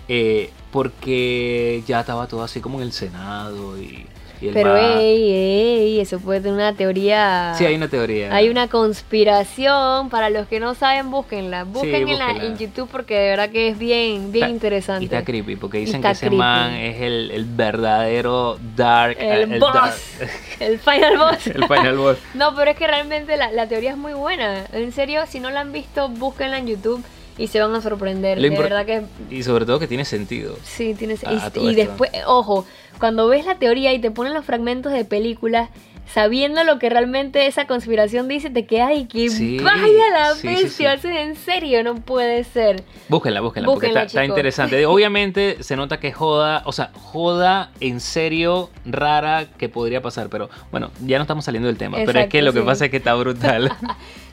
[0.10, 4.06] eh, porque ya estaba todo así como en el Senado y...
[4.43, 7.53] Y él Pero va- ey, ey, eso puede tener una teoría.
[7.58, 8.36] Sí, hay una teoría.
[8.36, 10.10] Hay una conspiración.
[10.10, 11.63] Para los que no saben, búsquenla.
[11.63, 12.45] Busquen en, la- búsquenla.
[12.47, 15.03] en YouTube porque de verdad que es bien, bien Está- interesante.
[15.03, 16.36] Y está creepy, porque dicen que ese creepy.
[16.36, 19.17] man es el, el verdadero Dark.
[19.19, 19.73] el, eh, boss.
[19.73, 20.29] dark-
[20.60, 21.47] el final boss.
[21.47, 22.17] el final boss.
[22.34, 24.65] No, pero es que realmente la, la teoría es muy buena.
[24.73, 27.03] En serio, si no la han visto, búsquenla en YouTube
[27.38, 28.38] y se van a sorprender.
[28.39, 30.58] Lo de verdad que Y sobre todo que tiene sentido.
[30.63, 31.23] sí, tienes.
[31.23, 32.65] A- a y- y después, ojo,
[33.04, 35.68] cuando ves la teoría y te ponen los fragmentos de películas,
[36.06, 40.48] sabiendo lo que realmente esa conspiración dice, te quedas y que Sí, vaya la sí,
[40.48, 41.10] sí, bestia, sí.
[41.10, 42.82] en serio, no puede ser.
[43.10, 44.86] Búsquenla, búsquenla, porque está, interesante.
[44.86, 50.50] Obviamente se nota que joda, o sea, joda en serio rara que podría pasar, pero
[50.72, 51.98] bueno, ya no estamos saliendo del tema.
[52.06, 53.70] pero es que lo que pasa es que está brutal.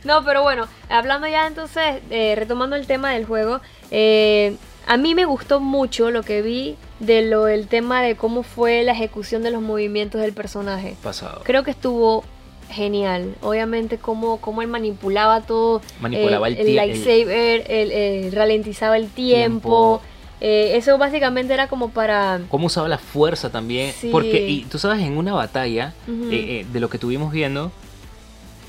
[0.03, 4.57] No, pero bueno, hablando ya entonces, eh, retomando el tema del juego, eh,
[4.91, 8.83] a mí me gustó mucho lo que vi de lo el tema de cómo fue
[8.83, 10.97] la ejecución de los movimientos del personaje.
[11.01, 11.43] Pasado.
[11.45, 12.25] Creo que estuvo
[12.71, 13.37] genial.
[13.41, 15.81] Obviamente cómo, cómo él manipulaba todo.
[16.01, 20.01] Manipulaba eh, el el, lightsaber, el, eh, ralentizaba el tiempo.
[20.01, 20.03] Tiempo.
[20.41, 22.41] Eh, eso básicamente era como para...
[22.49, 23.93] Cómo usaba la fuerza también.
[23.93, 24.09] Sí.
[24.11, 27.71] Porque, y tú sabes, en una batalla, eh, de lo que estuvimos viendo,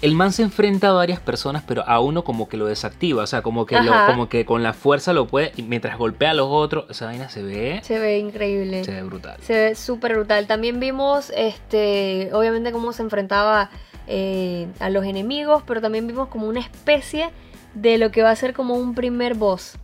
[0.02, 3.24] el man se enfrenta a varias personas, pero a uno como que lo desactiva.
[3.24, 5.52] O sea, como que, lo- como que con la fuerza lo puede.
[5.58, 7.80] Y mientras golpea a los otros, esa vaina se ve.
[7.84, 8.84] Se ve increíble.
[8.84, 9.38] Se ve brutal.
[9.42, 10.48] Se ve súper brutal.
[10.48, 13.70] También vimos, este, obviamente cómo se enfrentaba
[14.08, 17.30] eh, a los enemigos, pero también vimos como una especie
[17.76, 19.78] de lo que va a ser como un primer boss.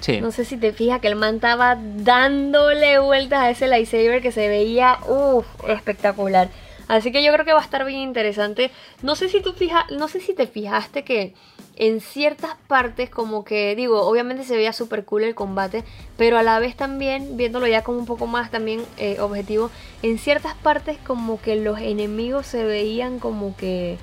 [0.00, 0.20] Sí.
[0.20, 4.30] No sé si te fijas que el man estaba dándole vueltas a ese lightsaber que
[4.30, 6.48] se veía, uff, espectacular.
[6.88, 8.70] Así que yo creo que va a estar bien interesante.
[9.02, 11.34] No sé si tú fija, no sé si te fijaste que
[11.74, 15.84] en ciertas partes como que digo, obviamente se veía súper cool el combate,
[16.16, 19.70] pero a la vez también viéndolo ya como un poco más también eh, objetivo,
[20.02, 23.98] en ciertas partes como que los enemigos se veían como que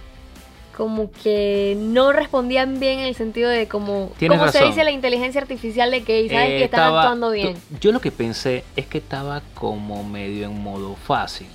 [0.78, 5.39] como que no respondían bien en el sentido de como como se dice la inteligencia
[5.39, 7.56] artificial de que sabes Eh, que están estaba- actuando bien.
[7.80, 11.48] Yo lo que pensé es que estaba como medio en modo fácil.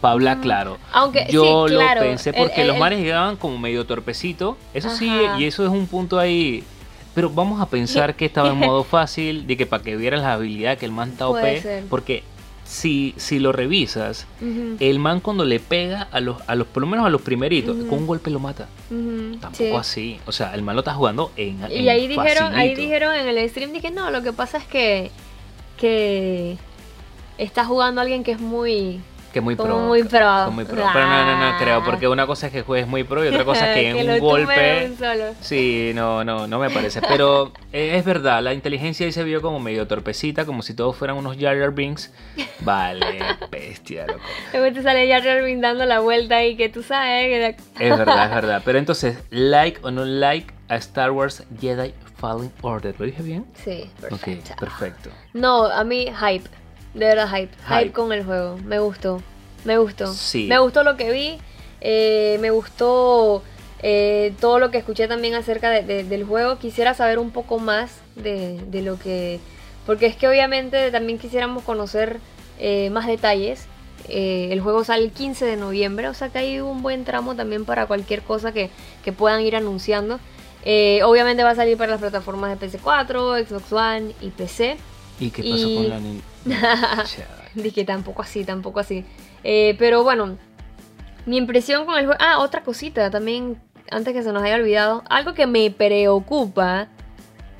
[0.00, 0.78] Para hablar claro.
[0.92, 4.56] Aunque, Yo sí, claro, lo pensé porque el- los mares llegaban como medio torpecito.
[4.74, 6.62] Eso sí, y eso es un punto ahí.
[7.14, 10.34] Pero vamos a pensar que estaba en modo fácil, de que para que vieras la
[10.34, 11.62] habilidad que el man está Puede OP.
[11.62, 11.84] ser.
[11.90, 12.22] Porque
[12.64, 14.26] si, si lo revisas,
[14.78, 17.74] el man cuando le pega a los, a los por lo menos a los primeritos,
[17.88, 18.68] con un golpe lo mata.
[19.40, 19.72] Tampoco sí.
[19.74, 20.20] así.
[20.26, 21.58] O sea, el man lo está jugando en.
[21.72, 24.64] Y en ahí dijeron, ahí dijeron en el stream dije, no, lo que pasa es
[24.64, 25.10] que
[25.76, 26.56] que
[27.38, 29.00] está jugando alguien que es muy
[29.38, 29.78] Que muy pro.
[29.78, 30.50] muy pro.
[30.50, 30.84] Muy pro.
[30.92, 31.82] Pero no, no, no creo, Ah.
[31.84, 34.14] porque una cosa es que juegues muy pro y otra cosa es que en lo
[34.14, 34.90] un golpe.
[34.98, 35.24] solo.
[35.40, 37.00] Sí, no, no, no me parece.
[37.02, 40.96] Pero eh, es verdad, la inteligencia ahí se vio como medio torpecita, como si todos
[40.96, 42.12] fueran unos Jar Jar Binks.
[42.60, 43.20] Vale,
[43.52, 44.20] bestia, loco.
[44.52, 47.26] Luego te sale ya Jar dando la vuelta y que tú sabes
[47.78, 48.62] que Es verdad, es verdad.
[48.64, 52.92] Pero entonces, like o no like a Star Wars Jedi Fallen Order.
[52.98, 53.46] ¿Lo dije bien?
[53.64, 54.52] Sí, perfecto.
[54.54, 55.10] Ok, perfecto.
[55.32, 56.48] No, a mí hype.
[56.94, 57.52] De verdad hype.
[57.66, 57.78] hype.
[57.80, 57.92] Hype.
[57.92, 58.58] con el juego.
[58.64, 59.22] Me gustó.
[59.64, 60.12] Me gustó.
[60.12, 60.46] Sí.
[60.48, 61.38] Me gustó lo que vi.
[61.80, 63.42] eh, me gustó
[63.82, 66.58] eh, todo lo que escuché también acerca de- de- del juego.
[66.58, 69.38] Quisiera saber un poco más de, de lo que...
[69.86, 72.18] Porque es que obviamente también quisiéramos conocer
[72.58, 73.66] eh, más detalles.
[74.08, 77.34] Eh, el juego sale el 15 de noviembre, o sea que hay un buen tramo
[77.36, 78.70] también para cualquier cosa que,
[79.04, 80.18] que puedan ir anunciando.
[80.64, 84.76] Eh, obviamente va a salir para las plataformas de PC4, Xbox One y PC.
[85.20, 86.00] ¿Y qué pasó Y- con la.
[87.54, 89.04] Dije tampoco así, tampoco así.
[89.44, 90.36] Eh, pero bueno,
[91.26, 92.20] mi impresión con el juego.
[92.22, 95.02] Ah, otra cosita también, antes que se nos haya olvidado.
[95.08, 96.88] Algo que me preocupa.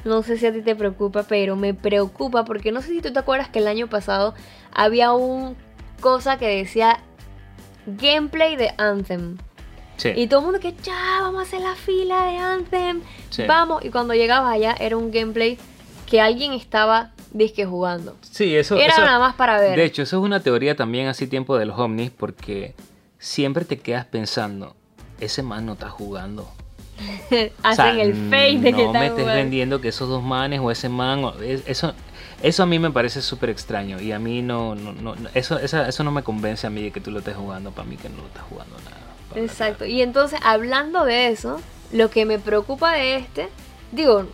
[0.05, 3.13] No sé si a ti te preocupa, pero me preocupa porque no sé si tú
[3.13, 4.35] te acuerdas que el año pasado
[4.73, 5.57] había un
[6.01, 7.01] cosa que decía
[7.87, 9.39] gameplay de Anthem.
[9.97, 10.11] Sí.
[10.15, 13.03] Y todo el mundo que ya vamos a hacer la fila de Anthem.
[13.31, 13.45] Sí.
[13.47, 13.85] Vamos.
[13.85, 15.59] Y cuando llegabas allá era un gameplay
[16.07, 18.17] que alguien estaba disque jugando.
[18.23, 19.77] Sí, eso, Era eso- nada más para ver.
[19.77, 22.75] De hecho, eso es una teoría también así tiempo de los ovnis porque
[23.19, 24.75] siempre te quedas pensando,
[25.21, 26.49] ese man no está jugando.
[27.31, 29.35] Hacen O sea, el fake de que no están me estés jugando.
[29.43, 31.95] vendiendo que esos dos manes o ese man, o- eso,
[32.43, 35.89] eso a mí me parece súper extraño y a mí no, no, no eso, esa-
[35.89, 38.09] eso no me convence a mí de que tú lo estés jugando, para mí que
[38.09, 38.97] no lo estás jugando nada.
[39.45, 39.85] Exacto.
[39.85, 41.61] Y entonces, hablando de eso,
[41.93, 43.49] lo que me preocupa de este,
[43.93, 44.27] digo,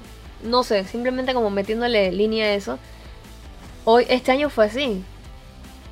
[0.43, 2.79] no sé, simplemente como metiéndole línea a eso,
[3.85, 5.03] hoy, este año fue así.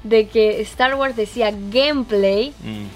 [0.05, 2.52] De que Star Wars decía gameplay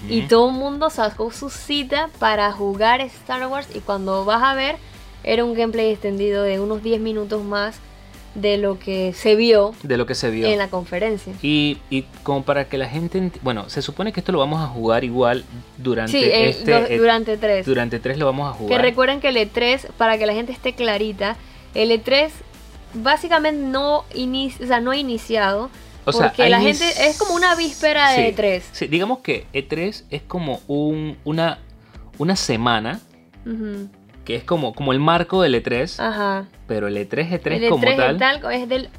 [0.09, 4.55] y todo el mundo sacó su cita para jugar Star Wars y cuando vas a
[4.55, 4.77] ver
[5.23, 7.79] era un gameplay extendido de unos 10 minutos más
[8.41, 10.47] de lo que se vio de lo que se vio.
[10.47, 11.33] en la conferencia.
[11.43, 13.19] Y, y como para que la gente...
[13.21, 15.45] ent- Bueno, se supone que esto lo vamos a jugar igual
[15.79, 16.71] durante Sí, en- este...
[16.71, 17.65] do- eh, durante tres.
[17.67, 18.83] durante tres lo vamos a Que jugar.
[18.83, 21.37] recuerden que el E3, para que la gente esté clarita,
[21.75, 22.31] el E3
[22.95, 25.71] básicamente no, inicia, o sea, no ha iniciado.
[26.05, 28.63] O sea, porque la gente es como una víspera de Sí, E3.
[28.73, 31.59] Sí, digamos que E3 es como un, una,
[32.19, 33.01] una semana.
[34.27, 36.45] Que es como, como el marco del E3, Ajá.
[36.67, 38.91] pero el E3 E3 el como E3 tal, es, tal- es del,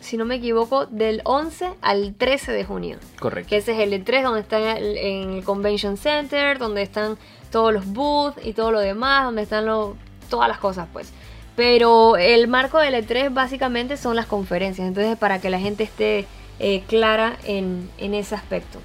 [0.00, 2.98] si no me equivoco, del 11 al 13 de junio.
[3.18, 3.48] correcto.
[3.48, 7.16] Que ese es el E3 donde está el- en el Convention Center, donde están
[7.50, 9.96] todos los booths y todo lo demás, donde están lo-
[10.28, 11.12] todas las cosas, pues.
[11.56, 16.26] Pero el marco del E3 básicamente son las conferencias, entonces para que la gente esté
[16.58, 18.80] eh, clara en, en ese aspecto.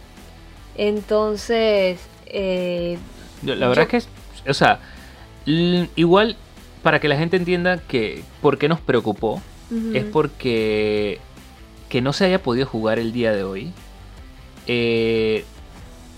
[0.78, 2.98] Entonces, eh,
[3.44, 4.10] la verdad yo- es que, es-
[4.48, 4.80] o sea,
[5.96, 6.36] igual
[6.84, 9.42] para que la gente entienda que por qué nos preocupó,
[9.94, 11.20] es porque
[11.90, 13.72] que no se haya podido jugar el día de hoy.
[14.68, 15.44] eh,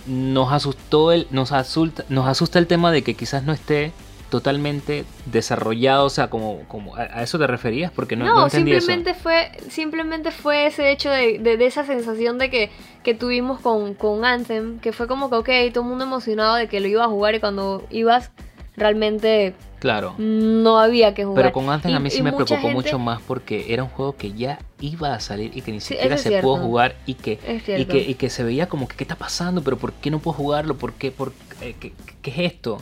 [0.07, 3.91] nos asustó el, nos asusta, nos asusta el tema de que quizás no esté
[4.31, 8.43] totalmente desarrollado, o sea, como, como a, a eso te referías, porque no, No, no
[8.45, 8.87] entendí eso.
[8.87, 12.71] simplemente fue, simplemente fue ese hecho de, de- de esa sensación de que,
[13.03, 16.67] que tuvimos con, con Anthem, que fue como que, ok, todo el mundo emocionado de
[16.67, 18.31] que lo iba a jugar y cuando ibas,
[18.77, 20.15] realmente Claro.
[20.17, 21.43] no había que jugar.
[21.43, 23.89] Pero con Anthem a mí y sí me preocupó gente- mucho más porque era un
[23.89, 27.39] juego que ya iba a salir y que ni siquiera se pudo jugar y que,
[27.77, 30.19] y que, y que se veía como que qué está pasando, pero ¿por qué no
[30.19, 30.77] puedo jugarlo?
[30.77, 31.11] ¿Por qué?
[31.11, 32.79] ¿Por eh, qué, qué es esto?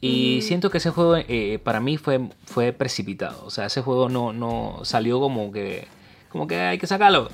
[0.00, 0.42] Y Mm.
[0.42, 3.44] siento que ese juego eh, para mí fue, fue precipitado.
[3.46, 5.86] O sea, ese juego no, no salió como que
[6.28, 7.28] como que hay que sacarlo.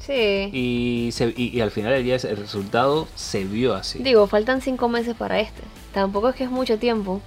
[0.00, 0.48] Sí.
[0.52, 3.98] Y, se- y, y al final del día el resultado se vio así.
[3.98, 5.60] Digo, faltan cinco meses para este.
[6.00, 7.20] Tampoco es que es mucho tiempo.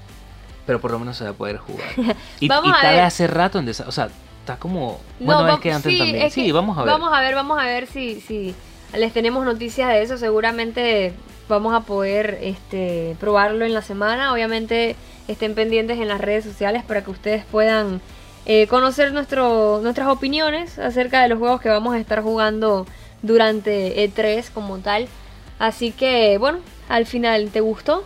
[0.65, 1.87] Pero por lo menos se va a poder jugar.
[2.39, 3.03] Y, Vamos y a está de ver.
[3.05, 4.99] hace rato en O sea, está como...
[5.19, 6.21] No, Bueno, es va- que antes sí, también.
[6.23, 6.91] es Sí, vamos a ver.
[6.91, 8.55] Vamos a ver, vamos a ver si, si
[8.93, 10.17] les tenemos noticias de eso.
[10.17, 11.13] Seguramente
[11.49, 14.31] vamos a poder este, probarlo en la semana.
[14.31, 14.95] Obviamente
[15.27, 17.99] estén pendientes en las redes sociales para que ustedes puedan
[18.45, 22.87] eh, conocer nuestro, nuestras opiniones acerca de los juegos que vamos a estar jugando
[23.21, 25.07] durante E3 como tal.
[25.59, 28.03] Así que, bueno, al final, ¿te gustó?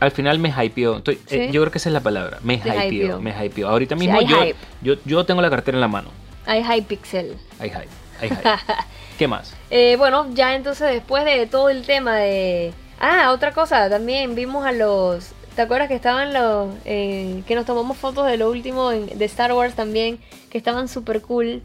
[0.00, 0.98] Al final me hypeó.
[0.98, 1.36] Estoy- ¿Sí?
[1.36, 2.38] eh, yo creo que esa es la palabra.
[2.42, 3.20] Me hypeó.
[3.20, 3.68] Me hypeó.
[3.68, 4.56] Ahorita mismo yo, hype.
[4.82, 6.10] yo, yo tengo la cartera en la mano.
[6.46, 7.36] Hay Hypixel.
[7.58, 7.88] Hay hype.
[8.20, 8.42] Hay hype.
[9.18, 9.54] ¿Qué más?
[9.70, 12.72] Eh, bueno, ya entonces después de todo el tema de...
[13.00, 15.30] Ah, otra cosa, también vimos a los...
[15.54, 16.68] ¿Te acuerdas que estaban los...
[16.84, 20.18] eh, que nos tomamos fotos de lo último en- de Star Wars también?
[20.50, 21.62] Que estaban súper cool.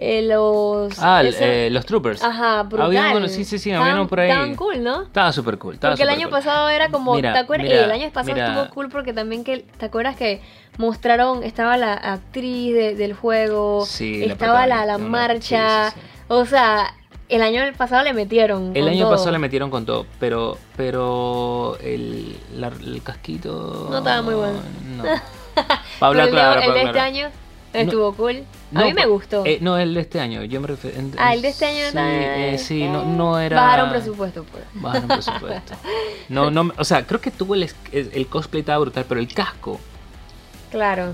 [0.00, 0.96] Eh, los...
[1.00, 2.22] Ah, el- eh, los troopers.
[2.22, 2.86] Ajá, brutal.
[2.86, 4.30] Había uno, sí, sí, sí, había uno Estaban- por ahí.
[4.30, 5.02] Estaban cool, ¿no?
[5.02, 5.74] Estaba súper cool.
[5.74, 6.38] estaba Porque el año cool.
[6.38, 7.66] pasado era como, Mira, ¿te acuerdas?
[7.68, 8.46] mira, el año pasado mira.
[8.48, 10.40] estuvo cool porque también que, ¿te acuerdas que
[10.78, 16.14] mostraron, estaba la actriz de- del juego, Sí, estaba la, la marcha, sí, sí, sí.
[16.28, 16.94] o sea,
[17.28, 18.76] el año pasado le metieron.
[18.76, 19.10] El con año todo.
[19.10, 23.88] pasado le metieron con todo, pero pero el, la- el casquito...
[23.90, 24.60] No estaba muy bueno.
[24.96, 25.02] No.
[25.98, 27.28] Pa' hablar Pero el de- claro, el de este año
[27.82, 28.44] estuvo cool.
[28.70, 29.44] No, a mí me gustó.
[29.46, 30.44] eh, no, el de este año.
[30.44, 30.98] Yo me refiero.
[30.98, 32.22] en- ah, el de este año sí, también.
[32.22, 33.60] eh, sí, no, Eh, no era.
[33.60, 34.64] Bajaron presupuesto, pues.
[34.74, 35.74] Bajaron presupuesto.
[36.28, 39.18] No, no, o sea, creo que tuvo el, es- el, el cosplay estaba brutal, pero
[39.20, 39.80] el casco.
[40.70, 41.12] Claro.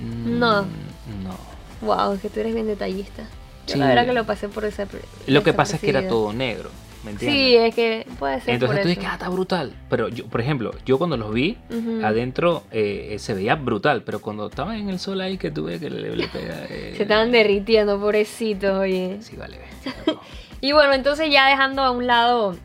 [0.00, 0.62] mm, No.
[0.62, 1.36] No.
[1.82, 3.22] Wow, que tú eres bien detallista.
[3.66, 3.78] Yo Sí.
[3.78, 4.86] la verdad que lo pasé por esa.
[5.26, 6.70] Lo que pasa es que era todo negro.
[7.06, 7.38] ¿Me entiendes?
[7.40, 8.54] Sí, es que puede ser.
[8.54, 8.98] Entonces por tú eso.
[9.00, 9.72] dices, ah, está brutal.
[9.88, 11.56] Pero yo, por ejemplo, yo cuando los vi,
[12.02, 14.02] adentro eh, se veía brutal.
[14.02, 16.64] Pero cuando estaba en el sol ahí que tuve que le, le pega.
[16.68, 19.18] eh, Se estaban derritiendo, pobrecitos, oye.
[19.20, 19.58] Sí, vale.
[20.62, 22.56] Y bueno, entonces ya dejando a un lado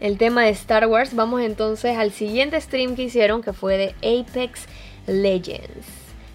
[0.00, 3.94] el tema de Star Wars, vamos entonces al siguiente stream que hicieron, que fue de
[3.98, 4.66] Apex
[5.06, 5.86] Legends.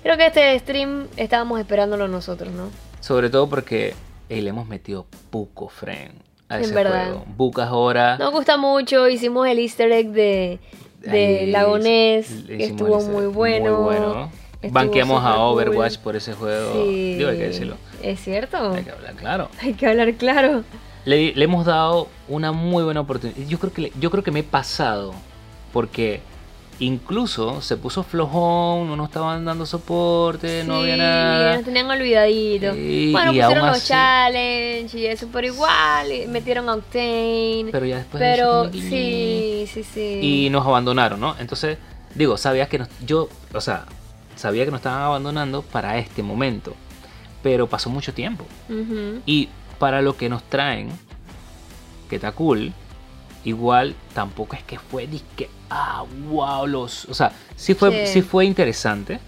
[0.04, 2.70] Creo que este stream estábamos esperándolo nosotros, ¿no?
[3.02, 3.96] Sobre todo porque
[4.30, 7.06] eh, le hemos metido poco friend a En ese verdad.
[7.08, 7.26] juego.
[7.38, 8.20] Bucas horas.
[8.20, 10.60] Nos gusta mucho, hicimos el easter egg de,
[11.02, 13.76] de Ahí Lagonés, que estuvo muy bueno.
[13.78, 14.32] Muy bueno.
[14.72, 15.42] Banqueamos a cool.
[15.42, 16.74] Overwatch por ese juego.
[16.74, 17.76] Sí, Digo, hay que decirlo.
[18.02, 18.74] Es cierto.
[18.74, 19.50] Hay que hablar claro.
[19.62, 20.64] Hay que hablar claro.
[21.06, 23.38] Le, le hemos dado una muy buena oportunidad.
[23.48, 25.14] Yo creo que le- yo creo que me he pasado
[25.72, 26.22] porque
[26.80, 31.56] incluso se puso flojón, no nos estaban dando soporte, no había Sí, nada.
[31.56, 32.74] Nos tenían olvidadito.
[32.74, 37.68] Sí, bueno, y pusieron los así- challenge y eso, pero igual y metieron Octane.
[37.72, 40.20] Pero ya después de Pero eso, sí, sí, sí.
[40.22, 41.36] y nos abandonaron, ¿no?
[41.40, 41.78] Entonces,
[42.16, 43.86] digo, sabía que nos, yo, o sea,
[44.36, 46.76] sabía que nos estaban abandonando para este momento,
[47.42, 48.46] pero pasó mucho tiempo.
[49.26, 50.90] Y para lo que nos traen,
[52.10, 52.72] que está cool,
[53.48, 58.14] igual tampoco es que fue disque, ah, wow, los, o sea, sí fue, Sí.
[58.14, 59.20] sí fue interesante,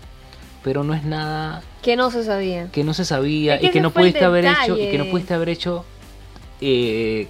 [0.63, 2.69] pero no es nada Que no se sabía.
[2.71, 5.05] que no se sabía Es que y que no pudiste haber hecho y que no
[5.05, 5.85] pudiste haber hecho
[6.61, 7.27] eh,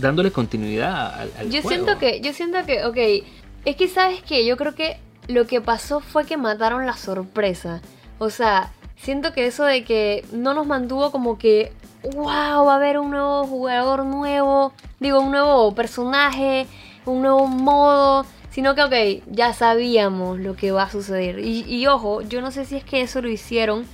[0.00, 1.68] dándole continuidad al, al Yo juego.
[1.84, 3.26] siento que, yo siento que, ok,
[3.66, 4.96] es que sabes que yo creo que
[5.28, 7.82] lo que pasó fue que mataron la sorpresa.
[8.18, 12.76] O sea, siento que eso de que no nos mantuvo como que, wow, va a
[12.76, 16.66] haber un nuevo jugador nuevo, digo, un nuevo personaje,
[17.06, 21.38] un nuevo modo, sino que, ok, ya sabíamos lo que va a suceder.
[21.40, 23.86] Y, y ojo, yo no sé si es que eso lo hicieron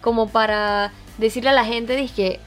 [0.00, 2.40] como para decirle a la gente, dizque,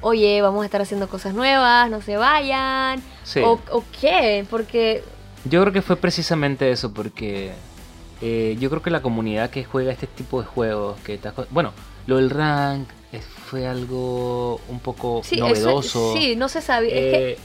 [0.00, 3.02] oye, vamos a estar haciendo cosas nuevas, no se vayan.
[3.22, 3.40] Sí.
[3.40, 4.44] ¿O, o qué?
[4.50, 5.02] Porque
[5.44, 7.52] Yo creo que fue precisamente eso, porque
[8.20, 11.72] eh, yo creo que la comunidad que juega este tipo de juegos, que está, bueno,
[12.06, 16.14] lo del rank eh, fue algo un poco sí, eso- novedoso.
[16.14, 16.94] sí, no se sabía.
[16.94, 17.38] es que, Eh,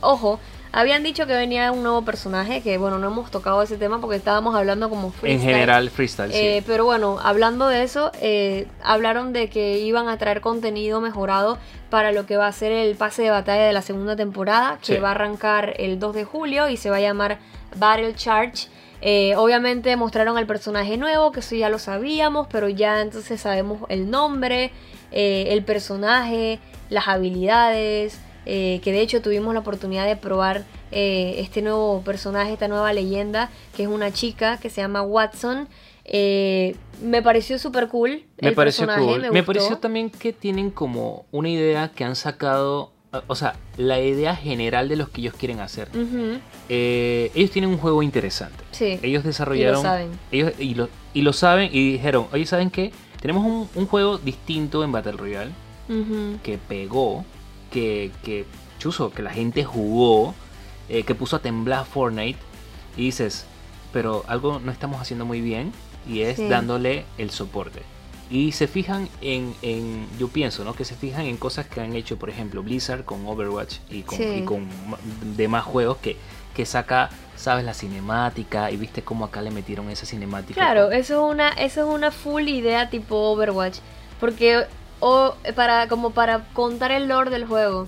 [0.00, 0.38] ojo,
[0.72, 4.16] habían dicho que venía un nuevo personaje, que bueno, no hemos tocado ese tema porque
[4.16, 5.40] estábamos hablando como en freestyle.
[5.52, 6.64] general, freestyle, Eh, sí.
[6.66, 11.58] pero bueno, hablando de eso, eh, hablaron de que iban a traer contenido mejorado
[11.90, 14.94] para lo que va a ser el pase de batalla de la segunda temporada, que
[14.94, 15.00] Sí.
[15.00, 17.38] va a arrancar el 2 de julio y se va a llamar
[17.76, 18.68] Battle Charge.
[19.02, 23.82] Eh, obviamente mostraron al personaje nuevo, que eso ya lo sabíamos, pero ya entonces sabemos
[23.88, 24.72] el nombre,
[25.10, 26.58] eh, el personaje,
[26.90, 32.66] las habilidades, eh, que de hecho tuvimos la oportunidad de probar este nuevo personaje, esta
[32.66, 35.68] nueva leyenda, que es una chica que se llama Watson.
[36.04, 38.24] Me pareció súper cool.
[38.40, 39.32] Me el pareció personaje, cool.
[39.32, 42.90] Me, pareció también que tienen como una idea que han sacado,
[43.26, 45.88] o sea, la idea general de los que ellos quieren hacer.
[46.68, 48.62] Eh, ellos tienen un juego interesante.
[48.70, 48.98] Sí.
[49.02, 49.82] Ellos desarrollaron.
[49.82, 50.10] saben.
[50.30, 52.92] Ellos, y, lo, y lo saben y dijeron, oye, ¿saben qué?
[53.20, 55.50] Tenemos un, un juego distinto en Battle Royale
[56.44, 57.24] que pegó,
[57.72, 58.44] que, que
[58.78, 60.34] chuzo, que la gente jugó,
[60.88, 62.38] eh, que puso a temblar Fortnite.
[62.96, 63.44] Y dices,
[63.92, 65.72] pero algo no estamos haciendo muy bien
[66.08, 66.48] y es Sí.
[66.48, 67.82] dándole el soporte.
[68.30, 70.74] Y se fijan en, en- yo pienso, ¿no?
[70.74, 74.18] Que se fijan en cosas que han hecho, por ejemplo, Blizzard con Overwatch y con,
[74.18, 74.24] Sí.
[74.24, 74.68] y con
[75.36, 76.16] demás juegos que,
[76.54, 80.54] que saca, sabes, la cinemática y viste cómo acá le metieron esa cinemática.
[80.60, 83.78] Claro, eso es una, eso es una full idea tipo Overwatch.
[84.20, 84.64] Porque
[85.00, 87.86] o, para, como para contar el lore del juego.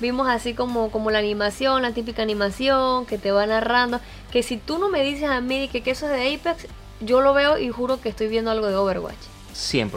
[0.00, 4.00] Vimos así como, como la animación, la típica animación que te va narrando.
[4.30, 6.66] Que si tú no me dices a mí que, que eso es de Apex,
[7.00, 9.16] yo lo veo y juro que estoy viendo algo de Overwatch.
[9.54, 9.90] 100%.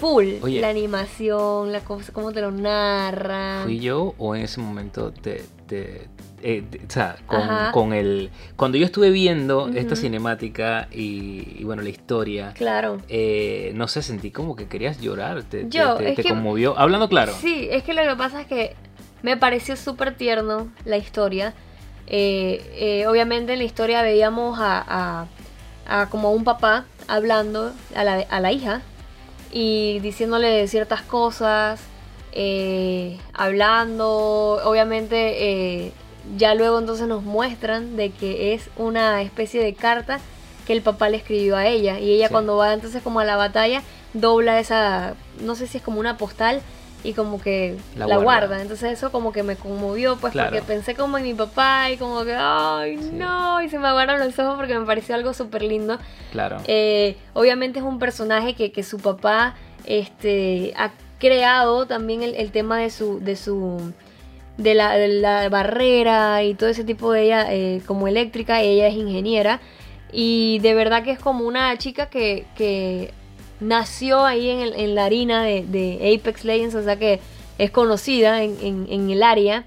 [0.00, 0.26] Full.
[0.42, 0.60] Oye.
[0.60, 3.62] La animación, la cosa, cómo te lo narra.
[3.64, 5.44] ¿Fui yo o en ese momento te...
[5.66, 6.08] te-
[6.40, 7.40] eh, te- o sea, con,
[7.72, 8.30] con el...
[8.54, 12.98] Cuando yo estuve viendo esta cinemática y, y bueno, la historia, Claro.
[13.08, 16.28] eh, no sé, sentí como que querías llorar, te, te- Yo, te, es te que-
[16.28, 16.78] conmovió.
[16.78, 17.32] Hablando claro.
[17.40, 18.76] Sí, es que lo que pasa es que
[19.22, 21.54] me pareció súper tierno la historia.
[22.06, 22.62] Eh,
[23.02, 24.84] eh, obviamente en la historia veíamos a,
[25.22, 25.26] a-
[25.88, 28.82] a como un papá hablando a la, a la hija
[29.50, 31.80] y diciéndole ciertas cosas,
[32.32, 35.92] eh, hablando, obviamente eh,
[36.36, 40.20] ya luego entonces nos muestran de que es una especie de carta
[40.66, 42.32] que el papá le escribió a ella y ella Sí.
[42.32, 46.18] cuando va entonces como a la batalla dobla esa, no sé si es como una
[46.18, 46.60] postal
[47.04, 48.46] y como que La la, guarda.
[48.48, 48.62] guarda.
[48.62, 50.50] Entonces eso como que me conmovió, pues Claro.
[50.50, 53.10] porque pensé como en mi papá y como que, ay, Sí.
[53.12, 55.98] no, y se me aguaron los ojos porque me pareció algo súper lindo.
[56.32, 56.58] Claro.
[56.66, 62.50] Eh, obviamente es un personaje que, que su papá este, ha creado también el, el
[62.52, 63.92] tema de su, de su
[64.56, 68.88] de la, de la barrera y todo ese tipo de ella eh, como eléctrica, ella
[68.88, 69.60] es ingeniera
[70.12, 73.12] y de verdad que es como una chica que, que
[73.60, 77.20] nació ahí en, la harina de, Apex Legends, o sea que
[77.58, 79.66] es conocida en el área.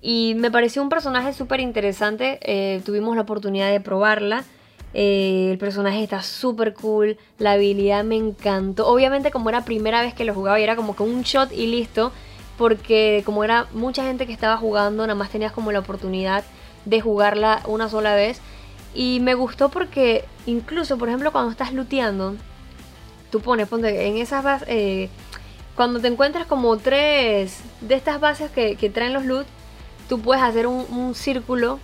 [0.00, 2.38] Y me pareció un personaje súper interesante.
[2.42, 4.44] eh, tuvimos la oportunidad de probarla.
[4.94, 7.18] eh, el personaje está súper cool.
[7.38, 8.86] La habilidad me encantó.
[8.86, 11.66] Obviamente, como era primera vez que lo jugaba, y era como que un shot y
[11.66, 12.12] listo.
[12.56, 16.44] Porque como era mucha gente que estaba jugando, nada más tenías como la oportunidad
[16.84, 18.40] de jugarla una sola vez.
[18.94, 22.36] Y me gustó porque incluso, por ejemplo, cuando estás looteando,
[23.30, 25.08] tú pones, ponte en esas bases, eh,
[25.74, 29.46] cuando te encuentras como tres de estas bases que, que traen los loot,
[30.08, 31.78] tú puedes hacer un, un círculo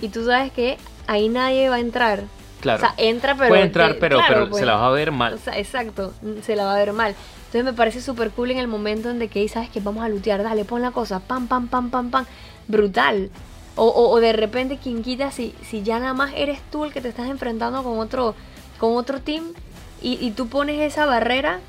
[0.00, 2.24] y tú sabes que ahí nadie va a entrar.
[2.60, 2.78] claro.
[2.78, 3.48] O sea, entra pero...
[3.48, 4.60] Puede entrar, pero, claro, pero pues.
[4.60, 5.34] se la va a ver mal.
[5.34, 7.14] O sea, exacto, se la va a ver mal.
[7.46, 10.08] Entonces me parece súper cool en el momento en de que sabes que vamos a
[10.08, 12.26] lootear, dale, pon la cosa, pam, pam, pam, pam, pam,
[12.66, 13.30] brutal.
[13.76, 16.92] O, o- o de repente, quien quita si, si ya nada más eres tú el
[16.92, 18.34] que te estás enfrentando con otro,
[18.78, 19.44] con otro team
[20.02, 21.60] y, y tú pones esa barrera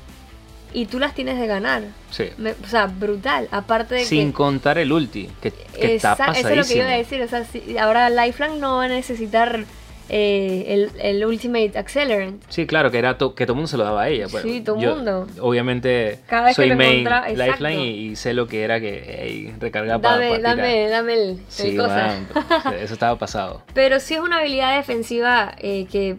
[0.72, 1.82] y tú las tienes de ganar.
[2.10, 2.26] Sí.
[2.38, 3.48] Me- o sea, brutal.
[3.50, 4.34] Aparte de Sin que...
[4.34, 6.48] contar el ulti, que, que está Esa- pasadísimo.
[6.50, 7.22] eso es lo que iba a decir.
[7.22, 9.64] O sea, si- ahora Lifeline no va a necesitar
[10.12, 12.42] eh, el, el Ultimate Accelerant.
[12.48, 14.26] Sí, claro, que era to- que todo el mundo se lo daba a ella.
[14.30, 14.42] pues.
[14.44, 15.26] Sí, todo el mundo.
[15.40, 17.04] Obviamente Cada vez que soy lo main
[17.36, 21.20] Lifeline y, y sé lo que era que hey, recargar para Dame, dame, dame el,
[21.30, 22.16] el Sí, cosa.
[22.34, 23.62] man, eso estaba pasado.
[23.74, 26.16] Pero sí es una habilidad defensiva eh, que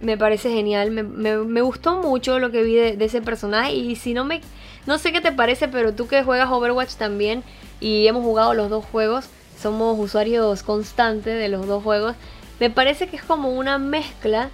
[0.00, 0.90] me parece genial.
[0.90, 3.74] Me, me- me gustó mucho lo que vi de, de ese personaje.
[3.74, 4.40] Y si no me.
[4.86, 7.42] No sé qué te parece, pero tú que juegas Overwatch también
[7.80, 9.26] y hemos jugado los dos juegos,
[9.58, 12.14] somos usuarios constantes de los dos juegos.
[12.60, 14.50] Me parece que es como una mezcla,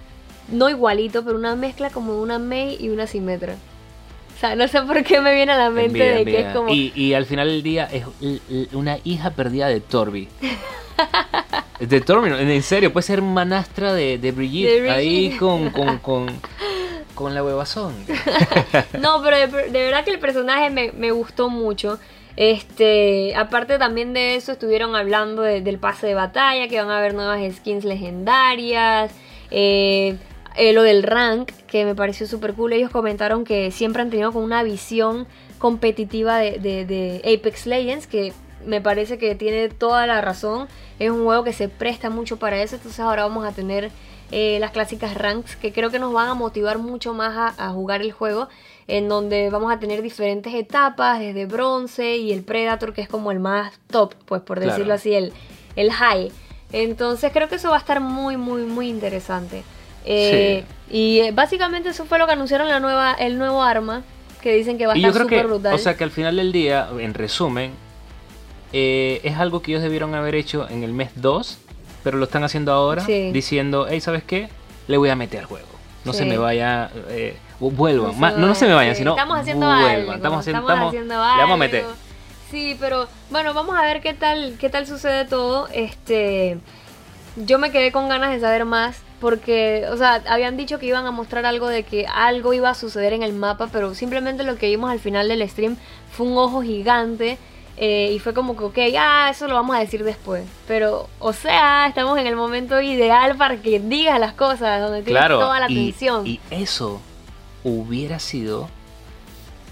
[0.49, 3.55] no igualito, pero una mezcla como una Mei y una Symmetra.
[4.35, 6.55] O sea, no sé por qué me viene a la mente Envidia, de que es
[6.55, 6.73] como.
[6.73, 8.05] y, y al final del día es
[8.73, 10.29] una hija perdida de Torby.
[11.87, 16.27] de Torby, no, en serio, puede ser manastra de, de Brigitte, ahí con, con, con,
[17.15, 17.93] con la huevazón.
[18.99, 21.99] No, pero de, de verdad que el personaje me, me gustó mucho.
[22.37, 26.97] Este, aparte también de eso, estuvieron hablando de- del pase de batalla, que van a
[26.97, 29.11] haber nuevas skins legendarias.
[29.51, 30.15] eh,
[30.57, 32.73] eh, lo del rank, que me pareció súper cool.
[32.73, 35.25] Ellos comentaron que siempre han tenido como una visión
[35.59, 38.33] competitiva de, de- de Apex Legends, que
[38.65, 40.67] me parece que tiene toda la razón.
[40.99, 43.91] Es un juego que se presta mucho para eso, entonces ahora vamos a tener
[44.31, 47.69] eh, las clásicas ranks que creo que nos van a motivar mucho más a, a
[47.71, 48.47] jugar el juego,
[48.87, 53.31] en donde vamos a tener diferentes etapas, desde bronce y el Predator, que es como
[53.31, 54.71] el más top, pues por Claro.
[54.71, 55.33] decirlo así, el,
[55.75, 56.31] el high.
[56.71, 59.63] Entonces creo que eso va a estar muy, muy, muy interesante.
[60.05, 64.03] Eh, Y eh, básicamente eso fue lo que anunciaron la nueva, el nuevo arma,
[64.41, 65.73] que dicen que va a estar súper brutal.
[65.73, 67.71] o sea, que al final del día, en resumen,
[68.73, 71.57] eh, es algo que ellos debieron haber hecho en el mes 2,
[72.03, 73.31] pero lo están haciendo ahora, Sí.
[73.31, 74.49] diciendo, hey, ¿sabes qué?
[74.87, 75.67] Le voy a meter al juego.
[76.03, 78.19] No se me vaya, eh, vuelvan.
[78.19, 79.91] no, no se me vayan, sí, sino estamos haciendo vuelvan.
[79.95, 81.57] algo, Estamos haciendo, estamos estamos- haciendo le vamos a algo.
[81.57, 81.85] meter.
[82.49, 85.67] Sí, pero bueno, vamos a ver qué tal, qué tal sucede todo.
[85.71, 86.57] Este,
[87.35, 91.05] yo me quedé con ganas de saber más porque, o sea, habían dicho que iban
[91.05, 94.55] a mostrar algo de que algo iba a suceder en el mapa, pero simplemente lo
[94.57, 95.77] que vimos al final del stream
[96.11, 97.37] fue un ojo gigante.
[97.77, 100.43] Eh, y fue como que, ok, ah, eso lo vamos a decir después.
[100.67, 105.19] Pero, o sea, estamos en el momento ideal para que digas las cosas, donde tienes
[105.19, 106.27] Claro, toda la atención.
[106.27, 107.01] y eso
[107.63, 108.69] hubiera sido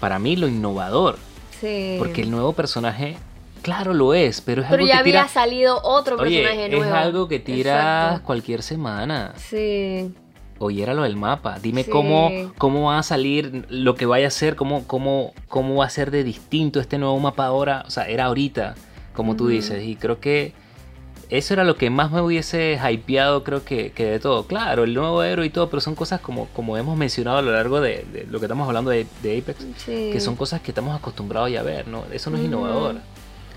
[0.00, 1.18] para mí lo innovador.
[1.60, 1.96] sí.
[1.98, 3.16] Porque el nuevo personaje,
[3.62, 5.28] claro lo es, pero es Pero algo ya que había tira.
[5.28, 6.94] salido otro Oye, personaje es nuevo.
[6.96, 9.34] algo que tiras cualquier semana.
[9.36, 10.12] Sí.
[10.62, 11.58] Oye, era lo del mapa.
[11.58, 11.90] Dime Sí.
[11.90, 15.90] cómo, cómo va a salir lo que vaya a ser, cómo, cómo, cómo va a
[15.90, 17.82] ser de distinto este nuevo mapa ahora.
[17.86, 18.74] O sea, era ahorita,
[19.14, 19.82] como tú dices.
[19.82, 20.52] Y creo que
[21.30, 24.46] eso era lo que más me hubiese hypeado, creo que, que de todo.
[24.46, 27.52] Claro, el nuevo héroe y todo, pero son cosas como, como hemos mencionado a lo
[27.52, 30.10] largo de, de lo que estamos hablando de, de Apex, Sí.
[30.12, 32.04] que son cosas que estamos acostumbrados ya a ver, ¿no?
[32.12, 32.96] Eso no es innovador.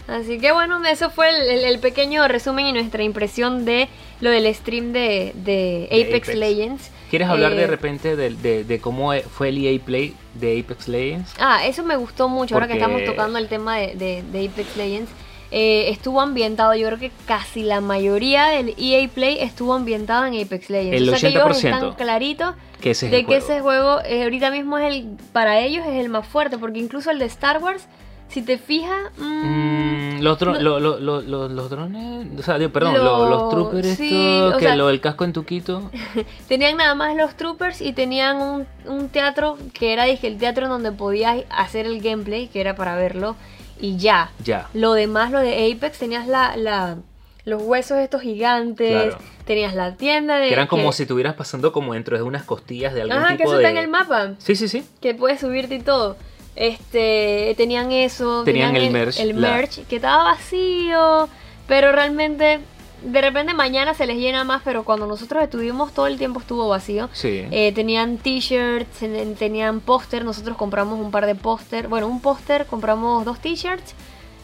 [0.07, 3.87] Así que bueno, eso fue el, el- el pequeño resumen y nuestra impresión de
[4.21, 6.35] lo del stream de, de De Apex, Apex.
[6.37, 6.91] Legends.
[7.13, 10.87] ¿Quieres hablar de Eh, repente de, de- de cómo fue el EA Play de Apex
[10.87, 11.31] Legends?
[11.39, 14.75] Ah, eso me gustó mucho ahora que Porque- estamos tocando el tema de, de- Apex
[14.75, 15.11] Legends.
[15.51, 20.41] Eh, estuvo ambientado, yo creo que casi la mayoría del EA Play estuvo ambientado en
[20.43, 20.97] Apex Legends.
[20.97, 21.75] El o sea que ellos 80%.
[21.75, 23.43] están claritos Que ese es de que juego.
[23.45, 27.11] ese juego eh, ahorita mismo es el, para ellos es el más fuerte, porque incluso
[27.11, 27.85] el de Star Wars,
[28.33, 32.57] si te fijas, mm, Mm, los, dro- lo- lo- lo- lo- los drones, o sea,
[32.69, 35.91] perdón, Lo- lo- los troopers, sí, estos, o que sea- lo del casco en Tuquito.
[36.47, 40.65] tenían nada más los troopers y tenían un, un teatro que era dije, el teatro
[40.65, 43.35] en donde podías hacer el gameplay, que era para verlo,
[43.79, 44.31] y ya.
[44.43, 44.67] Ya.
[44.73, 46.97] Lo demás, lo de Apex, tenías la, la,
[47.45, 49.17] los huesos estos gigantes, Claro.
[49.45, 50.47] tenías la tienda de...
[50.47, 53.31] Que eran como que- si estuvieras pasando como dentro de unas costillas de algún Ajá,
[53.31, 53.63] que tipo eso de...
[53.65, 54.85] está en el mapa, Sí, sí, sí.
[55.01, 56.15] que puedes subirte y todo.
[56.55, 61.27] Este, tenían eso, Tenían el merch, el la- merch, que estaba vacío,
[61.67, 62.59] pero realmente,
[63.03, 66.67] de repente mañana se les llena más, pero cuando nosotros estuvimos todo el tiempo estuvo
[66.69, 67.09] vacío.
[67.11, 67.45] Sí.
[67.51, 72.65] Eh, tenían t-shirts, ten- tenían póster, nosotros compramos un par de póster, bueno, un póster,
[72.67, 73.93] compramos dos t-shirts,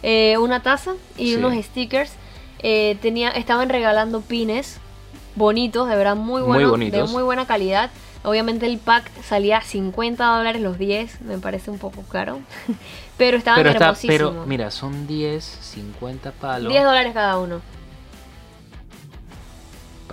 [0.02, 1.36] eh, una taza y Sí.
[1.36, 2.12] unos stickers.
[2.62, 4.80] Eh, tenía, estaban regalando pines
[5.36, 7.92] bonitos, de verdad muy buenos, de muy buena calidad.
[8.24, 12.40] Obviamente el pack salía 50 dólares los 10, me parece un poco caro,
[13.18, 14.32] pero estaban pero, está, hermosísimos.
[14.34, 16.70] pero mira, son 10, 50 palos.
[16.72, 17.62] 10 dólares cada uno.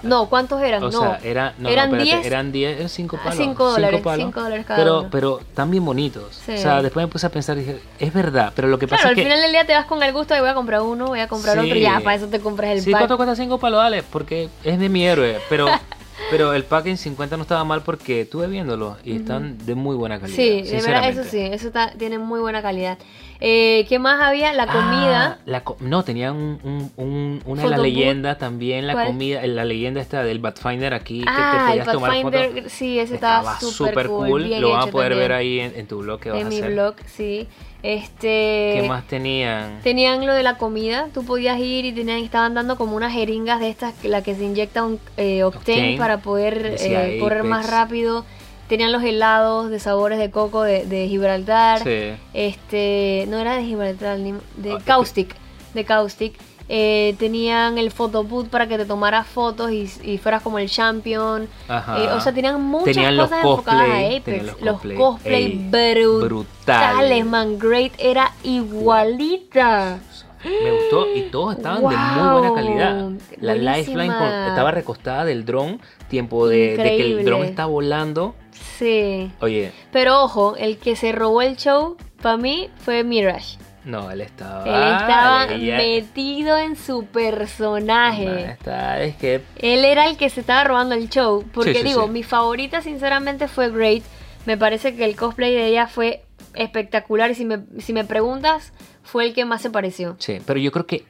[0.02, 0.82] No, ¿cuántos eran?
[0.84, 3.38] O no, sea, era, no, no, eran espérate, 10 eran 10, eran 5 Ah, palos.
[3.38, 4.26] cinco cinco dólares, palos.
[4.26, 5.08] cinco dólares cada pero, uno.
[5.10, 6.34] pero están bien bonitos.
[6.44, 6.52] Sí.
[6.52, 8.98] O sea, después me puse a pensar y dije, es verdad, pero lo que Claro,
[9.00, 9.22] pasa al es que...
[9.24, 11.28] final del día te vas con el gusto de voy a comprar uno, voy a
[11.28, 11.64] comprar Sí.
[11.64, 13.00] otro, y ya, para eso te compras el Sí, pack.
[13.00, 13.78] ¿cuánto cuesta 5 palos?
[13.80, 15.40] Dale, porque es de mi héroe.
[15.48, 15.66] Pero,
[16.30, 19.96] pero el pack en 50 no estaba mal porque estuve viéndolo y están de muy
[19.96, 20.36] buena calidad.
[20.36, 22.98] Sí, de verdad, eso sí, eso está- tiene muy buena calidad.
[23.38, 24.54] Eh, ¿Qué más había?
[24.54, 25.38] La comida.
[25.38, 29.06] Ah, la co- no, tenían un, un- un- una de las leyendas también, la ¿Cuál?
[29.08, 32.72] comida, la leyenda esta del Pathfinder aquí, que te ah, el podías tomar fotos.
[32.72, 34.44] Sí, ese estaba súper cool.
[34.44, 35.28] bien Lo van a poder también.
[35.28, 36.72] ver ahí en, en tu blog que vas En a mi hacer.
[36.72, 37.46] blog, sí.
[37.86, 38.80] Este.
[38.80, 39.80] ¿Qué más tenían?
[39.82, 43.60] Tenían lo de la comida, tú podías ir y tenían, estaban dando como unas jeringas
[43.60, 45.96] de estas, la que se inyecta un eh, Octane, Octane.
[45.96, 48.24] para poder eh, correr más rápido.
[48.68, 51.84] Tenían los helados de sabores de coco de, de Gibraltar.
[51.84, 52.16] Sí.
[52.34, 55.34] Este, no era de Gibraltar, ni- de Caustic,
[55.72, 56.34] de Caustic.
[56.68, 61.48] Eh, tenían el photobooth para que te tomaras fotos y, y fueras como el champion.
[61.68, 62.02] Ajá.
[62.02, 64.42] Eh, o sea, tenían muchas Tenían los cosas enfocadas a Apex.
[64.44, 67.26] Los los cosplay, cosplay, ey, brutales, brutales.
[67.26, 67.58] man.
[67.58, 69.98] Great era igualita.
[70.44, 73.10] Me gustó y todos estaban de muy buena calidad.
[73.40, 73.76] La buenísima.
[73.76, 78.34] lifeline con- estaba recostada del dron, tiempo de, de que el dron está volando.
[78.78, 79.30] Sí.
[79.40, 83.58] Oye, Pero ojo, el que se robó el show, para mí, fue Mirage.
[83.86, 84.64] No, él estaba.
[84.64, 88.50] Él estaba ella- metido en su personaje.
[88.50, 91.44] está- es que Él era el que se estaba robando el show.
[91.54, 92.10] Porque Sí, sí, digo, sí.
[92.10, 94.02] mi favorita sinceramente fue Great.
[94.44, 96.22] Me parece que el cosplay de ella fue
[96.54, 97.30] espectacular.
[97.30, 98.72] Y si me, si me preguntas,
[99.02, 100.16] fue el que más se pareció.
[100.18, 101.04] Sí, pero yo creo que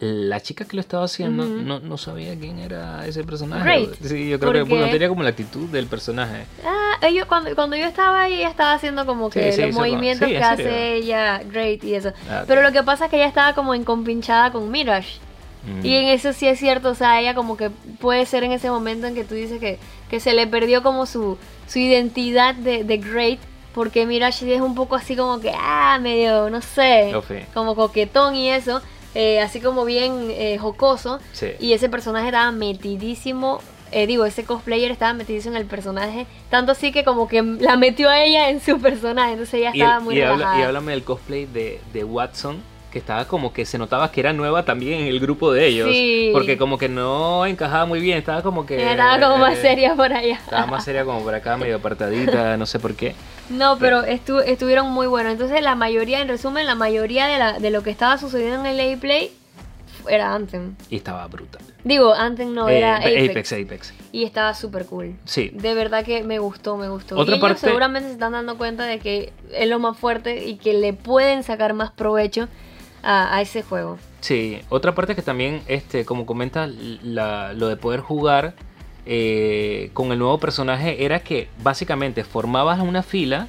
[0.00, 3.88] la chica que lo estaba haciendo no, no sabía quién era ese personaje.
[4.02, 6.44] Sí, yo creo que Porque- bueno, tenía como la actitud del personaje.
[6.64, 10.28] Ah, ellos, cuando, cuando yo estaba ahí, ella estaba haciendo como que sí, los movimientos
[10.28, 12.12] sí, que hace ella, Great y eso.
[12.30, 12.44] Ah.
[12.46, 15.18] Pero lo que pasa es que ella estaba como encompinchada con Mirage.
[15.66, 15.84] Mm.
[15.84, 17.70] Y en eso sí es cierto, o sea, ella como que
[18.00, 19.78] puede ser en ese momento en que tú dices que,
[20.08, 21.36] que se le perdió como su,
[21.66, 23.40] su identidad de, de Great,
[23.74, 27.12] porque Mirage es un poco así como que, ah, medio, no sé,
[27.52, 28.80] como coquetón y eso,
[29.18, 31.18] eh, así como bien eh, jocoso.
[31.32, 31.48] Sí.
[31.58, 33.60] Y ese personaje estaba metidísimo,
[33.90, 37.76] eh, digo, ese cosplayer estaba metidísimo en el personaje, tanto así que como que la
[37.76, 41.02] metió a ella en su personaje, entonces ella estaba muy y habla- y háblame del
[41.04, 45.06] cosplay de, de Watson, que estaba como que se notaba que era nueva también en
[45.08, 45.90] el grupo de ellos.
[45.90, 46.30] Sí.
[46.32, 48.90] Porque como que no encajaba muy bien, estaba como que...
[48.90, 50.34] Estaba como más eh, seria por allá.
[50.36, 53.14] Estaba más seria como por acá, medio apartadita, no sé por qué.
[53.50, 55.32] No, pero estu- estuvieron muy buenos.
[55.32, 58.78] Entonces, la mayoría, en resumen, la mayoría de, la, de lo que estaba sucediendo en
[58.78, 59.32] el A-Play
[60.08, 60.74] era Anthem.
[60.88, 61.60] Y estaba brutal.
[61.84, 63.30] Digo, Anthem no, Eh, era Apex.
[63.30, 63.94] Apex, Apex.
[64.12, 65.14] Y estaba súper cool.
[65.24, 65.50] Sí.
[65.52, 67.16] De verdad que me gustó, me gustó.
[67.16, 70.46] Otra y ellos parte- seguramente se están dando cuenta de que es lo más fuerte
[70.46, 72.48] y que le pueden sacar más provecho
[73.02, 73.98] a, a ese juego.
[74.20, 76.66] Sí, otra parte que también, este, como comenta,
[77.02, 78.54] la- lo de poder jugar
[79.06, 83.48] eh, con el nuevo personaje era que básicamente formabas una fila,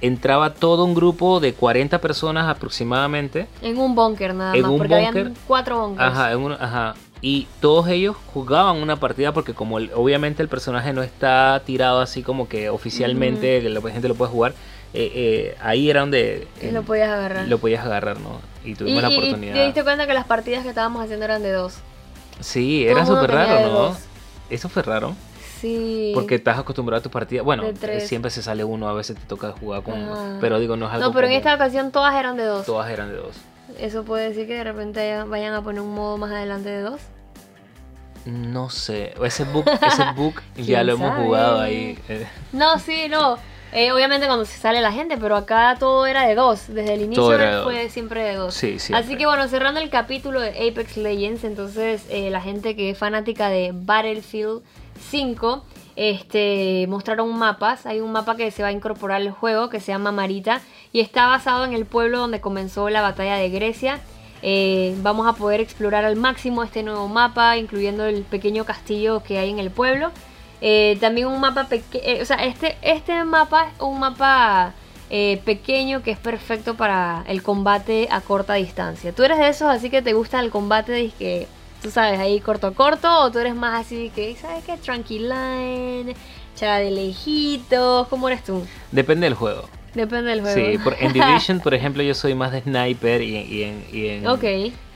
[0.00, 4.78] entraba todo un grupo de 40 personas aproximadamente, En un búnker nada En más, un
[4.78, 5.08] porque búnker.
[5.22, 6.06] habían cuatro bunkers.
[6.12, 10.48] ajá, en un- ajá, y todos ellos jugaban una partida porque como el- obviamente el
[10.48, 14.54] personaje no está tirado así como que oficialmente que la gente lo puede jugar,
[14.94, 17.48] eh, eh, ahí era donde eh, lo podías agarrar.
[17.48, 18.40] lo podías agarrar, ¿no?
[18.64, 19.54] Y y, tuvimos la y oportunidad.
[19.54, 21.74] te diste cuenta que las partidas que estábamos haciendo eran de dos.
[22.40, 23.68] Sí, Todo era súper raro, ¿no?
[23.70, 23.98] dos.
[24.50, 25.14] Eso fue raro.
[25.60, 26.12] Sí.
[26.14, 27.42] Porque estás acostumbrado a tu partida.
[27.42, 27.64] Bueno,
[28.00, 30.12] siempre se sale uno, a veces te toca jugar con Ajá.
[30.20, 30.38] uno.
[30.40, 32.66] Pero digo, no es algo No, pero en esta ocasión todas eran de dos.
[32.66, 33.36] Todas eran de dos.
[33.78, 37.00] Eso puede decir que de repente vayan a poner un modo más adelante de dos.
[38.26, 39.14] No sé.
[39.22, 41.98] Ese book, ese book ya ¿Quién lo hemos jugado ahí.
[42.08, 43.36] eh, No, sí, no.
[43.74, 46.68] Eh, obviamente cuando se sale la gente, pero acá todo era de dos.
[46.68, 47.92] Desde el inicio de fue dos.
[47.92, 48.54] siempre de dos.
[48.54, 49.04] Sí, siempre.
[49.04, 52.98] Así que bueno, cerrando el capítulo de Apex Legends, entonces eh, la gente que es
[52.98, 54.62] fanática de Battlefield
[55.10, 55.64] 5,
[55.96, 57.84] este, mostraron mapas.
[57.84, 60.60] Hay un mapa que se va a incorporar al juego que se llama Marita
[60.92, 64.00] y está basado en el pueblo donde comenzó la batalla de Grecia.
[64.42, 69.38] Eh, vamos a poder explorar al máximo este nuevo mapa, incluyendo el pequeño castillo que
[69.38, 70.12] hay en el pueblo.
[70.66, 74.72] Eh, también un mapa pequeño, o sea, este, este mapa es un mapa
[75.10, 79.12] eh, pequeño que es perfecto para el combate a corta distancia.
[79.12, 81.48] ¿Tú eres de esos así que te gusta el combate que,
[81.82, 83.14] tú sabes, ahí corto corto?
[83.24, 84.78] ¿O tú eres más así que, ¿sabes qué?
[84.78, 86.16] Tranquiline,
[86.56, 88.66] chava de lejitos, ¿cómo eres tú?
[88.90, 89.68] Depende del juego.
[89.94, 90.72] Depende del juego.
[90.72, 94.06] Sí, por, en Division, por ejemplo, yo soy más de sniper y, y en, y
[94.08, 94.42] en, Ok.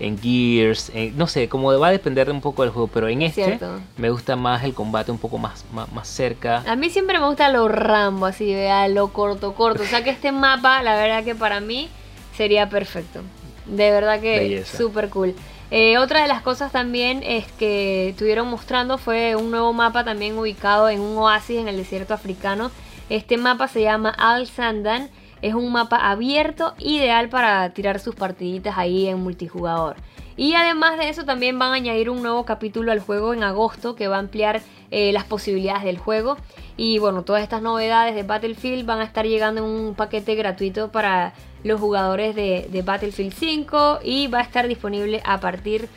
[0.01, 0.91] en Gears.
[0.95, 2.89] en- no sé, como va a depender de un poco del juego.
[2.89, 3.81] Pero en Es este cierto.
[3.97, 6.65] me gusta más el combate un poco más, más, más cerca.
[6.67, 9.83] A mí siempre me gusta lo Rambo, así, vea, lo corto, corto.
[9.83, 11.89] O sea que este mapa, la verdad que para mí
[12.37, 13.21] sería perfecto.
[13.67, 15.35] De verdad que súper cool.
[15.71, 20.39] Eh, otra de las cosas también es que estuvieron mostrando fue un nuevo mapa también
[20.39, 22.71] ubicado en un oasis en el desierto africano.
[23.09, 25.09] Este mapa se llama Al Sandan.
[25.41, 29.97] Es un mapa abierto, ideal para tirar sus partiditas ahí en multijugador.
[30.37, 33.97] Y además de eso también van a añadir un nuevo capítulo al juego en agosto
[33.97, 36.37] que va a ampliar eh, las posibilidades del juego.
[36.77, 40.93] Y bueno, todas estas novedades de Battlefield van a estar llegando en un paquete gratuito
[40.93, 41.33] para
[41.65, 45.89] los jugadores de, Battlefield 5 y va a estar disponible a partir de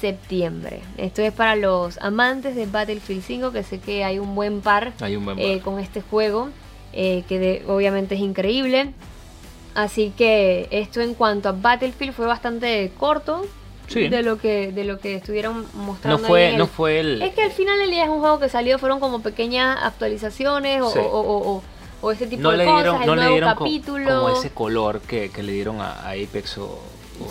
[0.00, 0.80] septiembre.
[0.96, 4.92] Esto es para los amantes de Battlefield 5, que sé que hay un buen par,
[5.00, 6.48] Hay un buen eh, con este juego,
[6.92, 8.92] eh, que de- obviamente es increíble.
[9.74, 13.44] Así que esto en cuanto a Battlefield fue bastante corto
[13.88, 14.08] Sí.
[14.08, 16.18] de lo que de lo que estuvieron mostrando.
[16.18, 17.22] No ahí fue, en no el- fue el.
[17.22, 20.80] Es que al final del día es un juego que salió, fueron como pequeñas actualizaciones
[20.80, 20.98] o, Sí.
[21.00, 21.62] o, o- o-
[22.00, 24.20] o ese tipo no de le cosas, el no le nuevo dieron capítulo.
[24.22, 26.80] como ese color que, que le dieron a, a Apex o-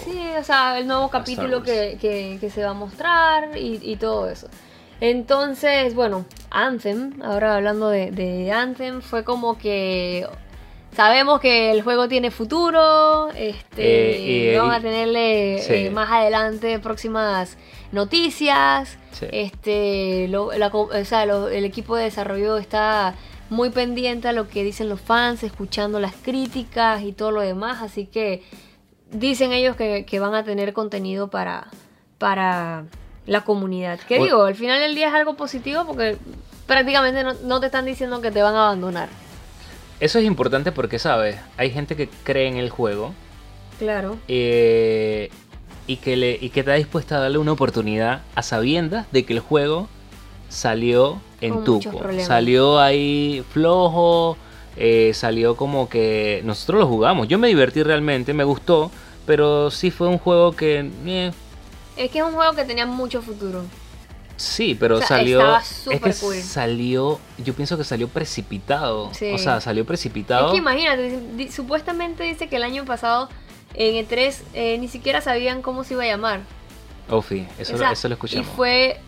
[0.04, 3.96] Sí, o sea, el nuevo capítulo que, que- que se va a mostrar y, y
[3.98, 4.48] todo eso.
[5.02, 10.26] Entonces, bueno, Anthem, ahora hablando de, de Anthem, fue como que
[10.96, 15.74] sabemos que el juego tiene futuro, este, Eh, y- vamos a tenerle sí.
[15.74, 17.58] eh, más adelante próximas
[17.92, 18.98] noticias.
[19.12, 19.26] Sí.
[19.32, 23.16] Este, lo- la o sea, lo- el equipo de desarrollo está
[23.50, 27.82] muy pendiente a lo que dicen los fans, escuchando las críticas y todo lo demás,
[27.82, 28.42] así que
[29.14, 31.68] dicen ellos que, que van a tener contenido para,
[32.18, 32.84] para
[33.26, 34.00] la comunidad.
[34.08, 34.44] ¿Qué O- digo?
[34.44, 36.18] Al final del día es algo positivo porque
[36.68, 39.10] prácticamente no, no te están diciendo que te van a abandonar.
[40.00, 41.38] Eso es importante porque, ¿sabes?
[41.58, 43.14] Hay gente que cree en el juego
[43.80, 44.18] Claro.
[44.28, 45.30] eh,
[45.88, 49.34] y, que le, y que está dispuesta a darle una oportunidad a sabiendas de que
[49.34, 49.88] el juego
[50.50, 52.02] salió en tuco.
[52.22, 54.38] Salió ahí flojo,
[54.78, 57.28] eh, salió como que nosotros lo jugamos.
[57.28, 58.92] Yo me divertí realmente, me gustó,
[59.26, 60.90] pero sí fue un juego que...
[61.06, 61.32] eh,
[61.98, 63.64] Es que es un juego que tenía mucho futuro.
[64.36, 65.40] Sí, pero O sea, salió.
[65.40, 66.36] estaba es súper que cool.
[66.42, 67.20] salió.
[67.38, 69.10] Yo pienso que salió precipitado.
[69.14, 69.32] Sí.
[69.32, 70.48] O sea, salió precipitado.
[70.48, 73.30] Es que imagínate, supuestamente dice que el año pasado
[73.76, 76.42] en E3 eh, ni siquiera sabían cómo se iba a llamar.
[77.10, 78.48] Ofi, eso, O sea, eso lo escuchamos.
[78.48, 79.00] Y fue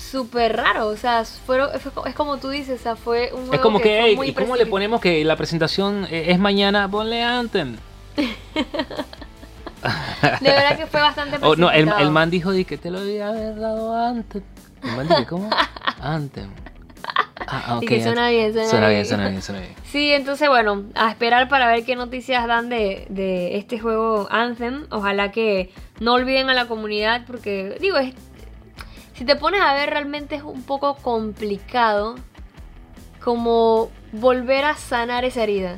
[0.00, 1.70] súper raro, o sea, fueron,
[2.06, 4.28] es como tú dices, o sea, fue un juego es como que, fue "Ey, muy
[4.28, 6.88] ¿y cómo le ponemos que la presentación eh, es mañana?
[6.90, 7.76] Ponle Anthem.
[10.40, 12.98] De verdad que fue bastante Oh, no, el, el man dijo di que te lo
[12.98, 14.42] haber dado Anthem.
[14.82, 15.50] El man dijo, ¿cómo?
[16.00, 16.50] Anthem.
[17.46, 17.82] Ah, ok.
[17.82, 18.36] Y que suena Anthem.
[18.36, 19.06] bien, suena Suena bien, bien.
[19.06, 19.74] suena bien, suena bien.
[19.90, 24.86] Sí, entonces bueno, a esperar para ver qué noticias dan de, de este juego Anthem.
[24.90, 28.14] Ojalá que no olviden a la comunidad porque, digo, es,
[29.20, 32.14] si te pones a ver realmente es un poco complicado
[33.22, 35.76] como volver a sanar esa herida.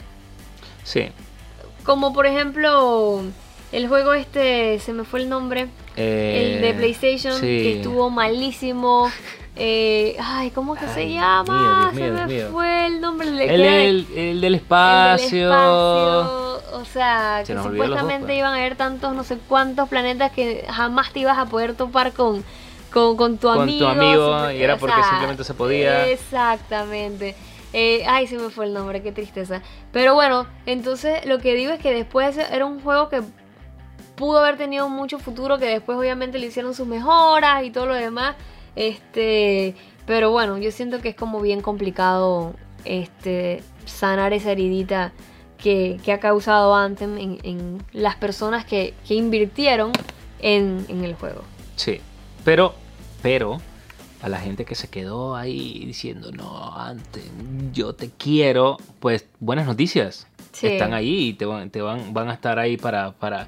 [0.85, 1.09] Sí.
[1.83, 3.23] Como por ejemplo
[3.73, 7.41] el juego este, se me fue el nombre, Eh, el de PlayStation, sí.
[7.41, 9.11] que estuvo malísimo.
[9.55, 11.91] Eh, ay, ¿cómo que se llama?
[11.93, 12.49] Mío, se me mío.
[12.53, 13.29] fue el nombre.
[13.29, 15.51] El, El, el- el del el del espacio.
[15.53, 16.81] espacio.
[16.81, 18.39] O sea, Se que dos, supuestamente pues.
[18.39, 22.13] iban a haber tantos no sé cuántos planetas que jamás te ibas a poder topar
[22.15, 22.43] con,
[22.93, 23.89] con, con tu Con tu amigo.
[23.89, 26.07] amigo, y era porque simplemente se podía.
[26.09, 27.35] Exactamente.
[27.73, 29.63] Eh, ay, se me fue el nombre, qué tristeza.
[29.93, 33.23] Pero bueno, entonces lo que digo es que después era un juego que
[34.15, 37.95] pudo haber tenido mucho futuro, que después obviamente le hicieron sus mejoras y todo lo
[37.95, 38.37] demás.
[38.77, 39.75] Este,
[40.07, 45.13] pero bueno, yo siento que es como bien complicado este sanar esa heridita
[45.57, 49.93] que, que ha causado Anthem en, en las personas que, que invirtieron
[50.41, 51.43] en, en el juego.
[51.77, 52.01] Sí,
[52.45, 52.75] pero,
[53.23, 53.61] pero,
[54.21, 57.25] a la gente que se quedó ahí diciendo, no, antes,
[57.73, 60.27] yo te quiero, pues buenas noticias.
[60.53, 60.67] Sí.
[60.67, 63.47] Están ahí y te van, te van, van a estar ahí para, para,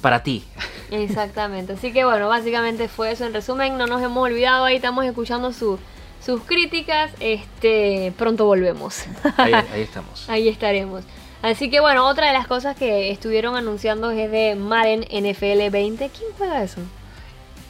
[0.00, 0.44] para ti.
[0.90, 1.74] Exactamente.
[1.74, 3.24] Así que bueno, básicamente fue eso.
[3.26, 4.64] En resumen, no nos hemos olvidado.
[4.64, 5.78] Ahí estamos escuchando su-
[6.24, 7.12] sus críticas.
[7.20, 9.04] Este, pronto volvemos.
[9.36, 10.28] Ahí, ahí estamos.
[10.28, 11.04] Ahí estaremos.
[11.42, 16.10] Así que bueno, otra de las cosas que estuvieron anunciando es de Madden NFL 20.
[16.10, 16.80] ¿Quién juega eso?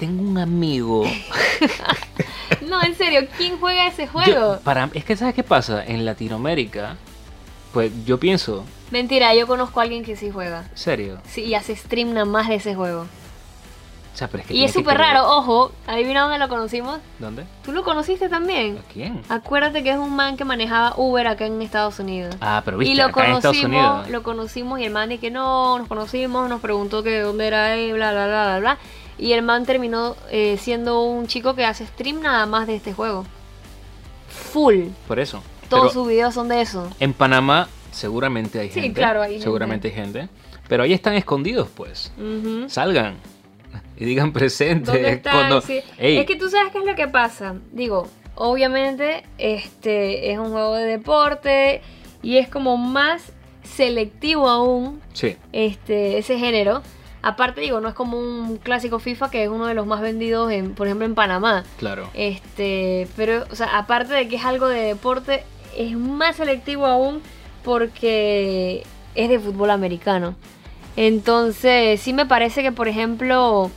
[0.01, 1.05] Tengo un amigo.
[2.63, 4.59] No, en serio, ¿quién juega ese Yo- juego?
[4.65, 5.85] para, es que, ¿sabes qué pasa?
[5.85, 6.97] En Latinoamérica,
[7.73, 10.65] pues yo pienso, Mentira, yo conozco a alguien que sí juega.
[10.75, 11.19] serio.
[11.29, 13.03] Sí, y hace stream nada más de ese juego.
[14.13, 16.99] O sea, pero es que Y es súper raro, ojo, adivina dónde lo conocimos.
[17.21, 17.45] ¿Dónde?
[17.65, 18.79] ¿Tú lo conociste también?
[18.79, 19.23] ¿A quién?
[19.29, 22.35] Acuérdate que es un man que manejaba Uber acá en Estados Unidos.
[22.41, 24.11] Ah, pero viste, y lo acá en Estados conocimos, Unidos.
[24.11, 27.47] lo conocimos y el man dice que no, nos conocimos, nos preguntó que de dónde
[27.47, 28.79] era él, bla, bla, bla, bla, bla.
[29.21, 32.93] Y el man terminó eh, siendo un chico que hace stream nada más de este
[32.95, 33.27] juego.
[34.53, 34.87] Full.
[35.07, 35.43] Por eso.
[35.68, 36.89] Todos Pero sus videos son de eso.
[36.99, 38.99] en Panamá seguramente hay Sí, gente.
[39.01, 39.45] claro, hay gente.
[39.45, 40.29] Seguramente hay gente.
[40.68, 42.12] Pero ahí están escondidos, pues.
[42.68, 43.16] Salgan.
[43.97, 44.91] Y digan presente.
[44.93, 45.33] ¿Dónde están?
[45.35, 45.81] cuando- Sí.
[45.99, 47.57] Es que tú sabes qué es lo que pasa.
[47.73, 51.83] Digo, obviamente este es un juego de deporte
[52.23, 55.37] y es como más selectivo aún Sí.
[55.53, 56.83] este, ese género.
[57.23, 60.51] Aparte digo, no es como un clásico FIFA que es uno de los más vendidos,
[60.51, 61.64] en, por ejemplo, en Panamá.
[61.79, 62.09] Claro.
[62.14, 65.45] Este, pero, o sea, aparte de que es algo de deporte,
[65.77, 67.21] es más selectivo aún
[67.62, 70.35] porque es de fútbol americano.
[70.97, 73.71] Entonces, sí me parece que, por ejemplo,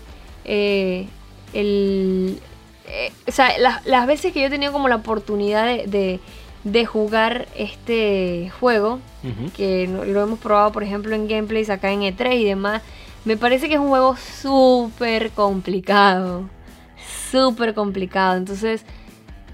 [0.46, 1.08] eh,
[1.54, 2.40] el,
[2.88, 6.20] eh, o sea, las, las veces que yo he tenido como la oportunidad de, de,
[6.64, 9.00] de jugar este juego,
[9.56, 12.82] que lo hemos probado, por ejemplo, en gameplays acá en E3 y demás,
[13.26, 16.50] me parece que es un juego súper complicado.
[17.32, 18.38] Súper complicado.
[18.38, 18.86] Entonces,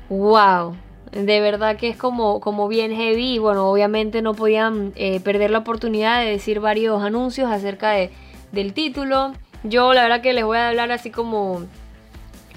[0.10, 0.76] wow.
[1.12, 3.40] De verdad que es como, como bien heavy.
[3.40, 8.12] Bueno, obviamente no podían eh, perder la oportunidad de decir varios anuncios acerca de,
[8.52, 9.34] del título.
[9.64, 11.62] Yo la verdad que les voy a hablar así como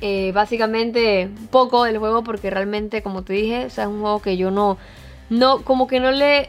[0.01, 4.21] eh, básicamente poco del juego porque realmente como te dije, o sea, es un juego
[4.21, 4.77] que yo no,
[5.31, 6.49] no, como que no le,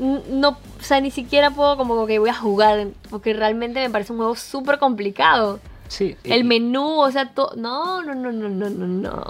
[0.00, 4.12] no, o sea, ni siquiera puedo como que voy a jugar porque realmente me parece
[4.12, 5.60] un juego súper complicado.
[5.88, 6.16] Sí.
[6.24, 7.52] El y- menú, o sea, todo.
[7.56, 9.24] No, no, no, no, no, no, no.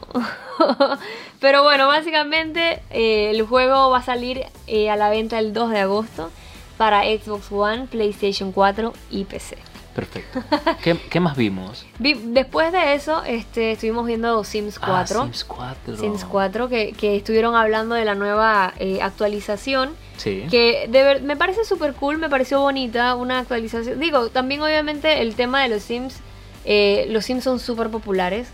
[1.40, 5.70] Pero bueno, básicamente eh, el juego va a salir eh, a la venta el 2
[5.70, 6.30] de agosto
[6.76, 9.56] para Xbox One, PlayStation 4 y PC.
[9.94, 10.42] Perfecto.
[10.82, 11.84] ¿Qué, qué más vimos?
[11.98, 15.20] Vi- después de eso, este, estuvimos viendo Sims 4.
[15.20, 15.96] Ah, Sims 4.
[15.96, 19.90] Sims 4, que, que estuvieron hablando de la nueva eh, actualización.
[20.16, 20.46] Sí.
[20.50, 23.98] Que de ver- me parece súper cool, me pareció bonita una actualización.
[23.98, 26.20] Digo, también obviamente el tema de los Sims.
[26.64, 28.48] Eh, los Sims son súper populares.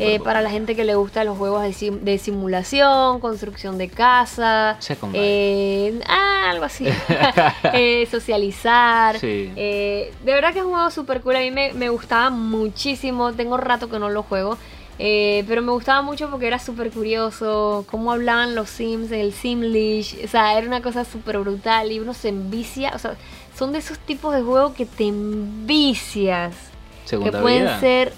[0.00, 3.88] Eh, para la gente que le gusta los juegos de, sim- de simulación, construcción de
[3.88, 4.76] casa.
[5.14, 6.86] Eh, ah, algo así.
[7.74, 9.18] Eh, socializar.
[9.18, 9.52] Sí.
[9.56, 11.36] Eh, de verdad que es un juego súper cool.
[11.36, 13.32] A mí me, me gustaba muchísimo.
[13.34, 14.56] Tengo rato que no lo juego.
[14.98, 17.84] eh, pero me gustaba mucho porque era súper curioso.
[17.90, 20.16] Cómo hablaban los Sims, el Simlish.
[20.24, 21.92] O sea, era una cosa súper brutal.
[21.92, 22.92] Y uno se envicia.
[22.94, 23.16] O sea,
[23.56, 26.54] son de esos tipos de juegos que te envicias.
[27.10, 27.80] Segunda que pueden vida.
[27.80, 28.12] ser.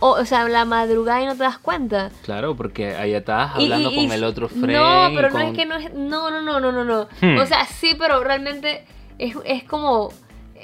[0.00, 2.10] O, o sea, la madrugada y no te das cuenta.
[2.22, 4.70] Claro, porque ahí estás hablando y- con el otro friend.
[4.70, 5.92] No, pero no es que no es.
[5.92, 7.08] No, no, no, no, no, no.
[7.20, 7.38] Hmm.
[7.38, 8.84] O sea, sí, pero realmente
[9.18, 10.12] es, es como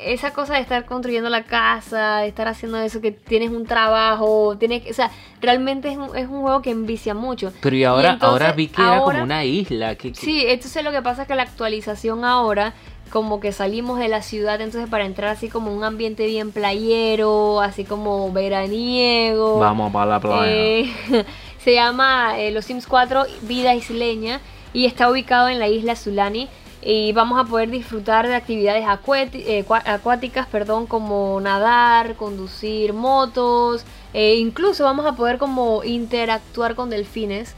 [0.05, 4.57] esa cosa de estar construyendo la casa, de estar haciendo eso, que tienes un trabajo,
[4.57, 4.91] tienes que.
[4.93, 5.11] O sea,
[5.41, 7.53] realmente es un, es un juego que envicia mucho.
[7.61, 9.97] Pero y ahora, entonces, ahora vi que era como una isla.
[9.97, 12.73] Que, que- Sí, entonces lo que pasa es que la actualización ahora,
[13.11, 17.61] como que salimos de la ciudad, entonces para entrar así como un ambiente bien playero,
[17.61, 19.59] así como veraniego.
[19.59, 20.47] Vamos para la playa.
[20.49, 20.93] Eh,
[21.59, 24.41] se llama eh, Los Sims 4 Vida Isleña
[24.73, 26.49] y está ubicado en la isla Sulani.
[26.87, 34.35] Y vamos a poder disfrutar de actividades eh, acuáticas, perdón, como nadar, conducir motos, e
[34.35, 37.55] incluso vamos a poder como interactuar con delfines.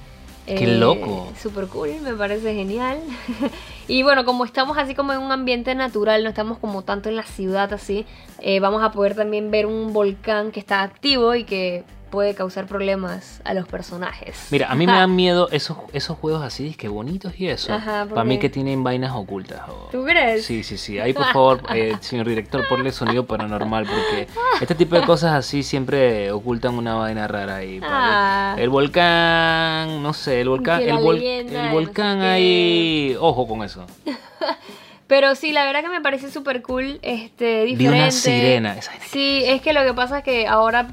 [0.47, 1.33] ¡Qué loco!
[1.41, 3.01] Super cool, me parece genial.
[3.89, 7.17] y bueno, como estamos así como en un ambiente natural, no estamos como tanto en
[7.17, 8.07] la ciudad así,
[8.41, 11.85] eh, vamos a poder también ver un volcán que está activo y que
[12.17, 14.47] puede causar problemas a los personajes.
[14.51, 17.75] Mira, a mí me dan miedo esos, esos juegos así, que bonitos y eso.
[17.75, 19.61] Ajá, ¿por para mí que tienen vainas ocultas.
[19.93, 20.47] ¿Tú crees?
[20.47, 20.99] Sí, sí, sí.
[20.99, 24.29] Ahí, por favor, eh, señor director, ponle sonido paranormal, porque
[24.63, 27.81] este tipo de cosas así siempre ocultan una vaina rara ahí.
[27.83, 28.57] Ah.
[28.59, 32.27] El volcán, no sé, el volcán, el, vol- el no volcán qué.
[32.27, 33.85] ahí, ojo con eso.
[35.07, 37.77] Pero sí, la verdad que me parece súper cool, este, diferente.
[37.77, 40.89] Vi una sirena, esa Sí, es que lo que pasa es que ahora,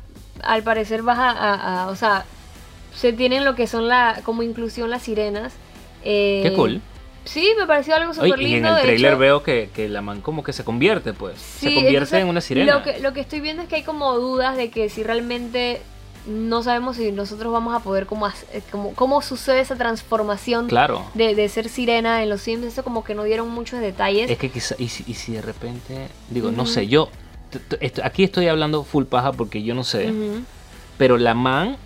[0.45, 2.25] al parecer, vas a, a- a- o sea,
[2.95, 5.53] se tienen lo que son la, como inclusión las sirenas.
[6.03, 6.81] Eh, Qué cool.
[7.25, 8.75] Sí, me pareció algo súper Oye, y en lindo.
[8.75, 11.39] el trailer hecho- veo que, que la man como que se convierte, pues.
[11.39, 12.75] se convierte entonces, en una sirena.
[12.75, 15.81] Lo que, lo que estoy viendo es que hay como dudas de que si realmente
[16.27, 20.67] no sabemos si nosotros vamos a poder como, hac- eh, como cómo sucede esa transformación
[20.67, 21.05] Claro.
[21.13, 22.65] de, de ser sirena en los Sims.
[22.65, 24.29] Eso como que no dieron muchos detalles.
[24.29, 27.09] Es que quizá, y si, y si de repente, digo, no sé, yo,
[28.03, 30.11] aquí estoy hablando full paja porque yo no sé,
[30.97, 31.77] pero la man,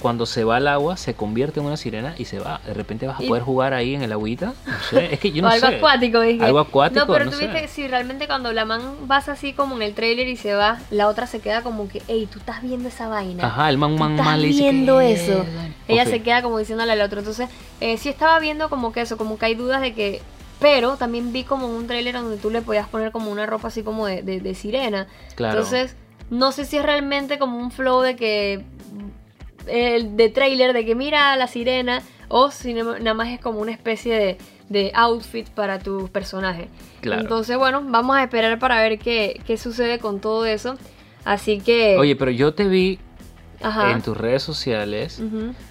[0.00, 2.60] cuando se va al agua, se convierte en una sirena y se va.
[2.66, 4.54] De repente vas a poder jugar ahí en el agüita.
[4.66, 5.76] No sé, es que yo no o algo sé.
[5.76, 6.42] acuático, dije.
[6.42, 7.48] Algo acuático, No, pero no tú sé.
[7.48, 10.78] viste, si realmente cuando la man vas así como en el trailer y se va,
[10.90, 13.46] la otra se queda como que, hey, tú estás viendo esa vaina.
[13.46, 15.44] Ajá, el man, man, estás man le dice viendo que- eso.
[15.86, 17.18] Ella se queda como diciéndole al otro.
[17.18, 17.50] Entonces,
[17.82, 20.22] eh, sí estaba viendo como que eso, como que hay dudas de que.
[20.60, 23.82] Pero también vi como un trailer donde tú le podías poner como una ropa así
[23.82, 25.06] como de, de- de sirena.
[25.34, 25.54] Claro.
[25.58, 25.96] Entonces,
[26.30, 28.64] no sé si es realmente como un flow de que.
[29.66, 32.02] El de trailer de que mira a la sirena.
[32.28, 34.38] O si nada más es como una especie de,
[34.68, 36.68] de outfit para tu personaje.
[37.00, 37.22] Claro.
[37.22, 40.76] Entonces, bueno, vamos a esperar para ver qué, qué sucede con todo eso.
[41.24, 41.96] Así que.
[41.98, 43.00] Oye, pero yo te vi
[43.62, 43.92] ajá.
[43.92, 45.20] en tus redes sociales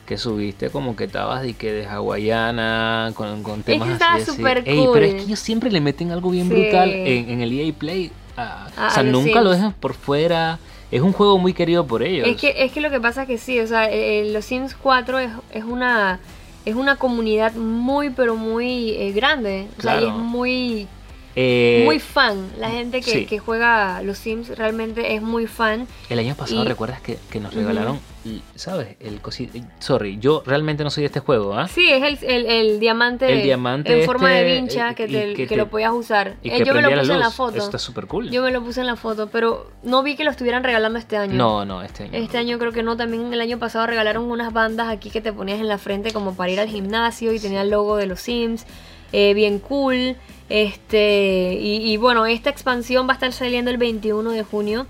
[0.06, 4.42] que subiste como que estabas de que de hawaiana con, con temas así.
[4.66, 6.54] Ey, pero es que ellos siempre le meten algo bien Sí.
[6.56, 8.12] brutal en, en el EA Play.
[8.38, 10.60] a- A- o sea, nunca lo dejan por fuera.
[10.92, 12.28] Es un juego muy querido por ellos.
[12.28, 14.44] Es que, es que lo que pasa es que sí, o sea, eh, eh, los
[14.46, 16.20] Sims 4 es, es una
[16.66, 20.88] es una comunidad muy pero muy eh, grande, o sea, y es muy
[21.36, 22.50] Eh, muy fan.
[22.58, 23.26] La gente que, sí.
[23.26, 25.88] que juega los Sims realmente es muy fan.
[26.10, 28.98] El año pasado, Y- ¿recuerdas que, que nos regalaron, l- ¿sabes?
[29.00, 29.50] El cosi-
[29.80, 31.68] Sorry, yo realmente no soy de este juego, ¿ah?
[31.68, 35.08] Sí, es el, el, el diamante, El diamante en forma de este, vincha y- que,
[35.08, 36.36] te- que te- lo podías usar.
[36.42, 37.56] Y Eh, que yo me lo puse en la foto.
[37.58, 38.30] Eso está súper cool.
[38.32, 41.16] Yo me lo puse en la foto, pero no vi que lo estuvieran regalando este
[41.16, 41.36] año.
[41.36, 42.12] No, no, este año.
[42.18, 45.32] Este año creo que no, también el año pasado regalaron unas bandas aquí que te
[45.32, 48.20] ponías en la frente como para ir al gimnasio y tenía el logo de los
[48.20, 48.66] Sims,
[49.14, 50.16] eh, bien cool.
[50.50, 54.88] Este, y, y bueno, esta expansión va a estar saliendo el 21 de junio.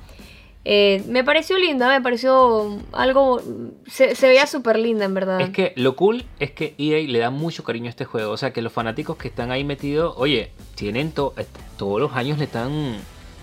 [0.66, 3.42] Eh, me pareció linda, me pareció algo,
[3.88, 5.42] se, se veía súper linda en verdad.
[5.42, 8.32] Es que lo cool es que EA le da mucho cariño a este juego.
[8.32, 11.46] O sea, que los fanáticos que están ahí metidos, oye, tienen to- eh,
[11.78, 12.98] todos los años le están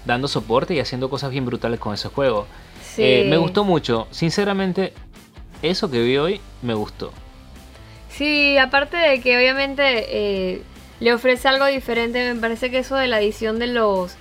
[0.04, 2.46] dando soporte y haciendo cosas bien brutales con ese juego.
[2.82, 3.02] Sí.
[3.02, 4.06] Eh, me gustó mucho.
[4.10, 4.92] Sinceramente,
[5.62, 7.12] eso que vi hoy me gustó.
[8.10, 9.82] Sí, aparte de que obviamente
[10.54, 10.62] eh,
[11.00, 14.14] le ofrece algo diferente, me parece que eso de la edición de los,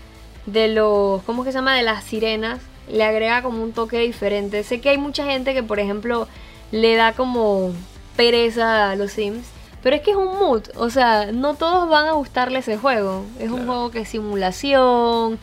[0.45, 1.75] de los, ¿cómo es que se llama?
[1.75, 2.59] De las sirenas,
[2.89, 4.63] le agrega como un toque diferente.
[4.63, 6.27] Sé que hay mucha gente que, por ejemplo,
[6.71, 7.71] le da como
[8.15, 9.47] pereza a los Sims,
[9.81, 13.23] pero es que es un mood, o sea, no todos van a gustarle ese juego.
[13.39, 15.39] Es un juego que es simulación,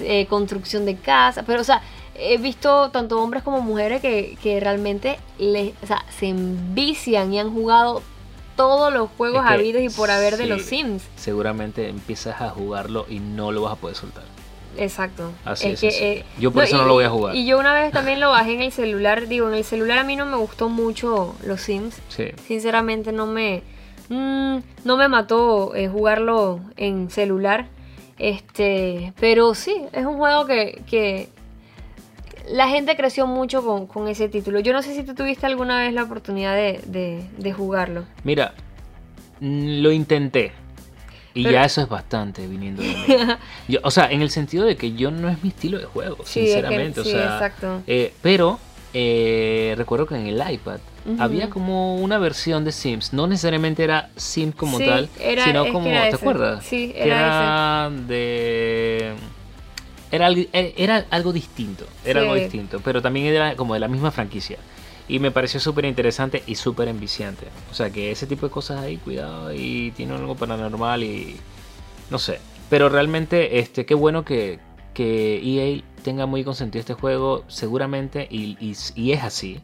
[0.00, 1.82] eh, construcción de casa, pero o sea,
[2.14, 7.40] he visto tanto hombres como mujeres que, que realmente les, o sea, se envician y
[7.40, 8.02] han jugado
[8.60, 11.02] todos los juegos Es que habidos y por haber de los Sims.
[11.16, 14.24] Seguramente empiezas a jugarlo y no lo vas a poder soltar.
[14.76, 15.32] Exacto.
[15.44, 15.80] Así Es es.
[15.80, 16.20] que, sencillo.
[16.20, 17.34] eh, Yo por eso no y- lo voy a jugar.
[17.34, 19.26] Y yo una vez también lo bajé en el celular.
[19.28, 21.96] Digo, en el celular a mí no me gustó mucho los Sims.
[22.08, 22.26] Sí.
[22.46, 23.62] Sinceramente no me
[24.10, 27.66] mm, no me mató eh, jugarlo en celular.
[28.18, 31.28] Este, pero sí, es un juego que, que
[32.52, 34.60] la gente creció mucho con, con ese título.
[34.60, 38.04] Yo no sé si tú tuviste alguna vez la oportunidad de, de- de jugarlo.
[38.24, 38.54] Mira,
[39.40, 40.52] mm, lo intenté.
[41.32, 42.94] Y Pero- ya eso es bastante viniendo de mí.
[43.68, 46.16] Yo- o sea, en el sentido de que yo no es mi estilo de juego,
[46.24, 47.02] Sí, es que- sinceramente.
[47.04, 47.82] sí, o sea, exacto.
[47.86, 48.58] eh, pero
[48.92, 50.80] eh, recuerdo que en el iPad
[51.20, 53.12] había como una versión de Sims.
[53.12, 55.86] No necesariamente era Sims como Sí, tal, era- sino que como.
[55.88, 56.16] era ¿Te ese.
[56.16, 56.64] acuerdas?
[56.64, 59.12] Sí, Que era era de.
[60.12, 61.86] Era, algo- eh, era algo distinto.
[62.04, 62.40] Era algo Sí.
[62.42, 62.80] distinto.
[62.84, 64.58] Pero también era como de la misma franquicia.
[65.08, 67.46] Y me pareció súper interesante y súper enviciante.
[67.70, 71.36] O sea que ese tipo de cosas ahí, cuidado, y tiene algo paranormal y.
[72.10, 72.38] No sé.
[72.68, 74.58] Pero realmente, este, qué bueno que,
[74.94, 77.44] que EA tenga muy consentido este juego.
[77.48, 79.60] Seguramente, y, y- y es así.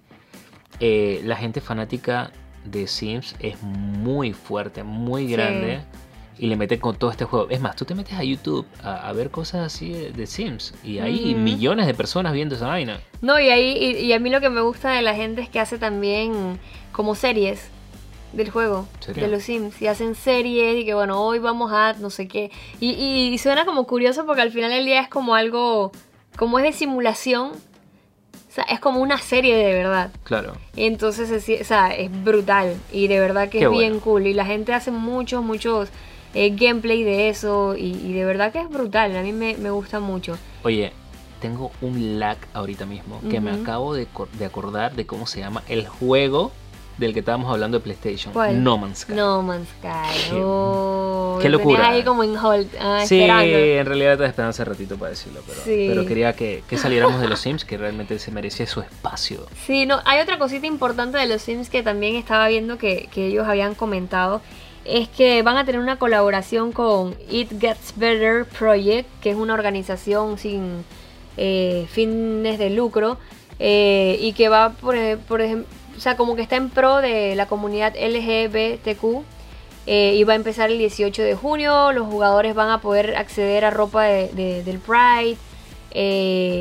[0.81, 2.31] eh, la gente fanática
[2.67, 5.33] de Sims es muy fuerte, muy Sí.
[6.39, 7.49] Y le mete con todo este juego.
[7.49, 10.75] Es más, tú te metes a YouTube a, a ver cosas así de, de Sims.
[10.85, 13.01] Y hay millones de personas viendo esa vaina.
[13.23, 15.49] No, y ahí y, y a mí lo que me gusta de la gente es
[15.49, 16.59] que hace también
[16.93, 17.69] como series
[18.35, 19.81] del juego, de los Sims.
[19.81, 22.51] Y hacen series y que bueno, hoy vamos a no sé qué.
[22.81, 25.91] Y, y- y suena como curioso porque al final del día es como algo,
[26.37, 30.11] como es de simulación, o sea, es como una serie de verdad.
[30.25, 30.53] Claro.
[30.77, 34.27] Entonces, es, o sea, es brutal y de verdad que Qué es bien cool.
[34.27, 35.89] Y la gente hace muchos, muchos
[36.37, 39.17] eh, gameplay de eso y, y de verdad que es brutal.
[39.17, 40.37] A mí me, me gusta mucho.
[40.63, 40.93] Oye,
[41.41, 43.63] tengo un lag ahorita mismo que me Ujú.
[43.63, 44.07] acabo de,
[44.39, 46.53] de acordar de cómo se llama el juego
[46.99, 48.33] del que estábamos hablando de PlayStation.
[48.33, 48.65] ¿Cuál?
[48.65, 49.13] No Man's Sky.
[49.13, 50.31] No Man's Sky.
[50.31, 51.91] Qué- Oh, qué locura.
[51.91, 53.59] ahí como en hold, ah, Sí, esperando.
[53.59, 55.87] en realidad estaba esperando hace ratito para decirlo, pero, Sí.
[55.91, 59.47] pero quería que, que saliéramos de los Sims, que realmente se merecía su espacio.
[59.67, 63.27] Sí, no, hay otra cosita importante de los Sims que también estaba viendo que, que
[63.27, 64.41] ellos habían comentado.
[64.89, 69.55] Es que van a tener una colaboración con It Gets Better Project, que es una
[69.55, 70.85] organización sin
[71.37, 73.19] eh, fines de lucro
[73.59, 74.97] eh, y que va, por,
[75.29, 75.67] por ejemplo,
[75.97, 79.23] o sea, como que está en pro de la comunidad LGBTQ.
[79.89, 81.93] eh, y va a empezar el 18 de junio.
[81.93, 85.37] Los jugadores van a poder acceder a ropa de- de- del Pride.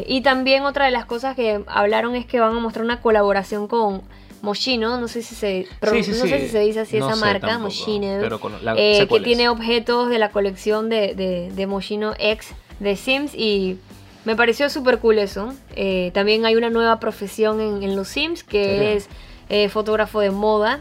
[0.08, 3.68] Y también otra de las cosas que hablaron es que van a mostrar una colaboración
[3.68, 4.04] con
[4.46, 6.30] Moschino, no sé si se, Sí, sí, no sí.
[6.30, 9.04] sé si se dice así No esa marca, tampoco, Moschino, pero con la- eh, que
[9.18, 9.24] es.
[9.24, 13.78] tiene objetos de la colección de, de, de Moschino X de Sims y
[14.24, 15.54] me pareció súper cool eso.
[15.76, 19.10] Eh, también hay una nueva profesión en, en los Sims que es
[19.50, 20.80] eh, fotógrafo de moda.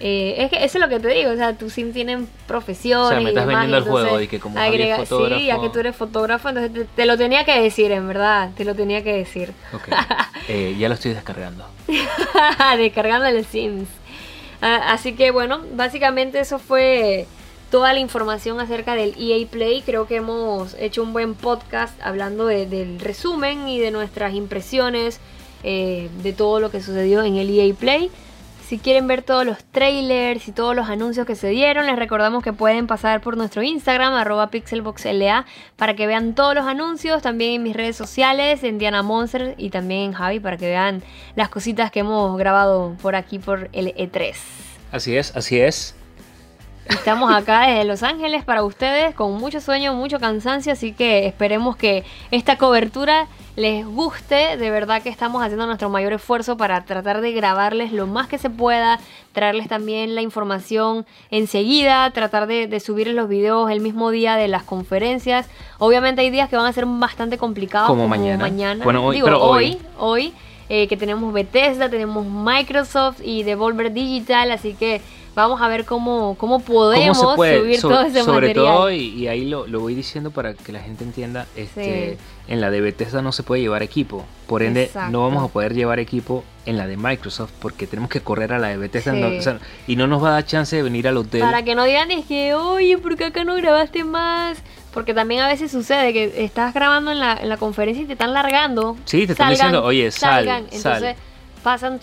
[0.00, 3.06] Eh, es que eso es lo que te digo, o sea, tus Sims tienen profesiones.
[3.06, 5.38] O sea, me y estás demás, vendiendo el juego y que como es agrega- fotógrafo-
[5.38, 8.50] Sí, ya que tú eres fotógrafo, entonces te, te lo tenía que decir, en verdad,
[8.56, 9.52] te lo tenía que decir.
[9.72, 9.88] Ok,
[10.48, 11.64] eh, ya lo estoy descargando.
[12.76, 13.88] Descargando el Sims.
[14.60, 17.26] Ah, así que bueno, básicamente eso fue
[17.70, 19.82] toda la información acerca del EA Play.
[19.82, 25.20] Creo que hemos hecho un buen podcast hablando del resumen y de nuestras impresiones
[25.62, 28.10] eh, de todo lo que sucedió en el EA Play.
[28.66, 32.42] Si quieren ver todos los trailers y todos los anuncios que se dieron, les recordamos
[32.42, 35.44] que pueden pasar por nuestro Instagram, arroba pixelboxla,
[35.76, 39.68] para que vean todos los anuncios, también en mis redes sociales, en Diana Monster y
[39.68, 41.02] también en Javi, para que vean
[41.36, 44.34] las cositas que hemos grabado por aquí por el E3.
[44.92, 45.94] Así es, así es.
[46.88, 51.76] Estamos acá desde Los Ángeles para ustedes con mucho sueño, mucho cansancio, así que esperemos
[51.76, 53.26] que esta cobertura
[53.56, 54.56] les guste.
[54.56, 58.38] De verdad que estamos haciendo nuestro mayor esfuerzo para tratar de grabarles lo más que
[58.38, 59.00] se pueda,
[59.32, 64.48] traerles también la información enseguida, tratar de, de subirles los videos el mismo día de
[64.48, 65.48] las conferencias.
[65.78, 67.88] Obviamente hay días que van a ser bastante complicados.
[67.88, 68.84] Como, mañana.
[68.84, 70.34] Bueno, hoy, Digo, hoy, hoy,
[70.68, 75.00] eh, que tenemos Bethesda, tenemos Microsoft y Devolver Digital, así que
[75.34, 79.94] Vamos a ver cómo, cómo podemos subir todo ese sobre todo, y, ahí lo, voy
[79.94, 83.82] diciendo para que la gente entienda, este, en la de Bethesda no se puede llevar
[83.82, 84.24] equipo.
[84.46, 88.20] Por ende, no vamos a poder llevar equipo en la de Microsoft porque tenemos que
[88.20, 89.14] correr a la de Bethesda
[89.86, 91.40] y no nos va a dar chance de venir al hotel.
[91.40, 94.58] Para que no digan es que, oye, ¿por qué acá no grabaste más?
[94.92, 98.12] Porque también a veces sucede que estás grabando en la, en la conferencia y te
[98.12, 98.96] están largando.
[99.04, 101.16] Sí, te están diciendo, oye, sal, Entonces,
[101.64, 101.98] pasan,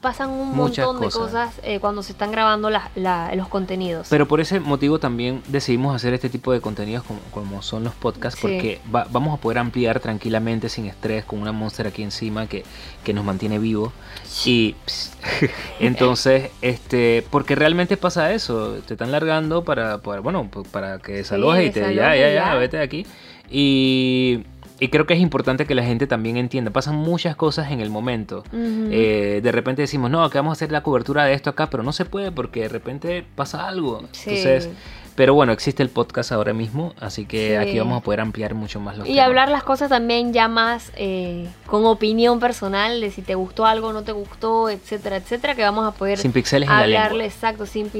[0.00, 4.08] pasan un montón de cosas eh, cuando se están grabando los contenidos.
[4.10, 8.40] Pero por ese motivo también decidimos hacer este tipo de contenidos como, son los podcasts,
[8.40, 12.64] porque vamos a poder ampliar tranquilamente, sin estrés, con una monster aquí encima que,
[13.04, 13.92] que nos mantiene vivo.
[14.46, 14.74] Y
[15.78, 21.70] entonces, este, porque realmente pasa eso, te están largando para, bueno, para que desalojes y
[21.70, 23.06] te ya, ya, ya, vete de aquí.
[23.50, 24.44] Y
[24.82, 26.72] y creo que es importante que la gente también entienda.
[26.72, 28.42] Pasan muchas cosas en el momento.
[28.52, 31.84] Eh, de repente decimos, no, que vamos a hacer la cobertura de esto acá, pero
[31.84, 34.00] no se puede porque de repente pasa algo.
[34.00, 34.70] Entonces,
[35.14, 38.80] pero bueno, existe el podcast ahora mismo, así que aquí vamos a poder ampliar mucho
[38.80, 43.22] más lo Y hablar las cosas también ya más eh, con opinión personal de si
[43.22, 46.76] te gustó algo, no te gustó, etcétera, etcétera, que vamos a poder sin pixeles en
[46.76, 47.24] la lengua.
[47.24, 47.90] exacto, sin,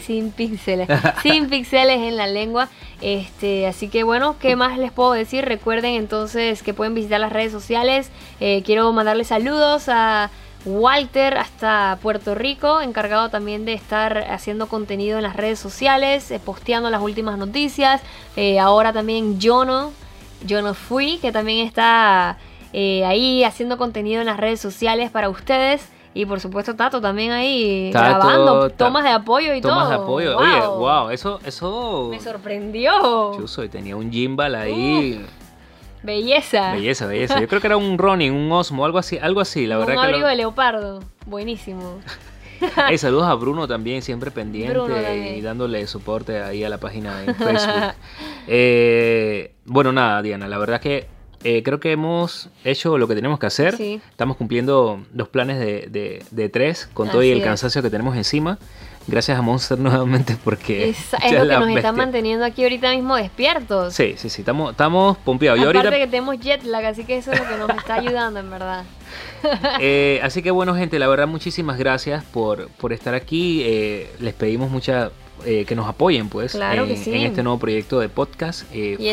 [0.00, 0.88] sin píxeles,
[1.22, 2.68] sin píxeles en la lengua.
[3.00, 5.44] Este, así que bueno, ¿qué más les puedo decir?
[5.44, 8.10] Recuerden entonces que pueden visitar las redes sociales.
[8.40, 10.30] Eh, quiero mandarles saludos a
[10.64, 16.40] Walter hasta Puerto Rico, encargado también de estar haciendo contenido en las redes sociales, eh,
[16.44, 18.02] posteando las últimas noticias.
[18.36, 19.92] Eh, ahora también Jono,
[20.48, 22.38] Jono Fui, que también está
[22.72, 25.88] eh, ahí haciendo contenido en las redes sociales para ustedes.
[26.14, 29.72] Y por supuesto Tato también ahí grabando tomas de apoyo y todo.
[29.72, 30.36] Tomas de apoyo.
[30.38, 32.08] Oye, wow, eso, eso...
[32.10, 33.34] Me sorprendió.
[33.36, 35.24] Chuso, y tenía un gimbal ahí.
[36.08, 36.72] Belleza.
[36.72, 37.38] Belleza, belleza.
[37.40, 39.98] Yo creo que era un Ronin, un Osmo, algo así, algo así, la verdad.
[39.98, 41.00] Un abrigo de leopardo.
[41.26, 42.00] Buenísimo.
[42.88, 47.34] hey, saludos a Bruno también, siempre pendiente y dándole soporte ahí a la página en
[47.34, 47.92] Facebook.
[48.46, 51.08] Eh, bueno, nada, Diana, la verdad que
[51.44, 53.74] eh, creo que hemos hecho lo que tenemos que hacer.
[53.78, 58.58] Estamos cumpliendo los planes de, de, tres con todo y el cansancio que tenemos encima.
[59.08, 60.90] Gracias a Monster nuevamente porque...
[60.90, 63.94] Es, es lo que nos está manteniendo aquí ahorita mismo despiertos.
[63.94, 65.58] Sí, sí, sí, estamos, estamos pompeados.
[65.58, 65.98] Aparte ahorita...
[65.98, 68.84] que tenemos jet lag, así que eso es lo que nos está ayudando en verdad.
[69.80, 73.62] Eh, así que bueno gente, la verdad muchísimas gracias por, por estar aquí.
[73.64, 75.10] Eh, les pedimos mucha
[75.46, 78.64] eh, que nos apoyen pues en, este nuevo proyecto de podcast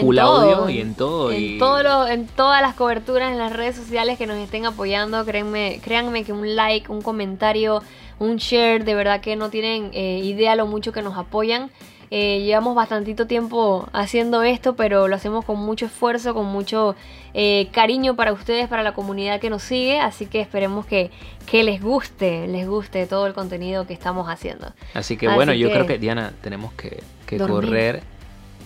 [0.02, 1.58] full audio y en todo en y...
[1.60, 6.24] todo en todas las coberturas en las redes sociales que nos estén apoyando créanme créanme
[6.24, 7.84] que un like un comentario
[8.20, 11.70] un share, de verdad que no tienen eh, idea lo mucho que nos apoyan.
[12.12, 16.96] Eh, llevamos bastantito tiempo haciendo esto, pero lo hacemos con mucho esfuerzo, con mucho
[17.34, 21.10] eh, cariño para ustedes, para la comunidad que nos sigue, así que esperemos que,
[21.48, 24.72] que les guste, les guste todo el contenido que estamos haciendo.
[24.94, 27.04] Así que bueno, yo creo que Diana, tenemos que,
[27.38, 28.04] correr,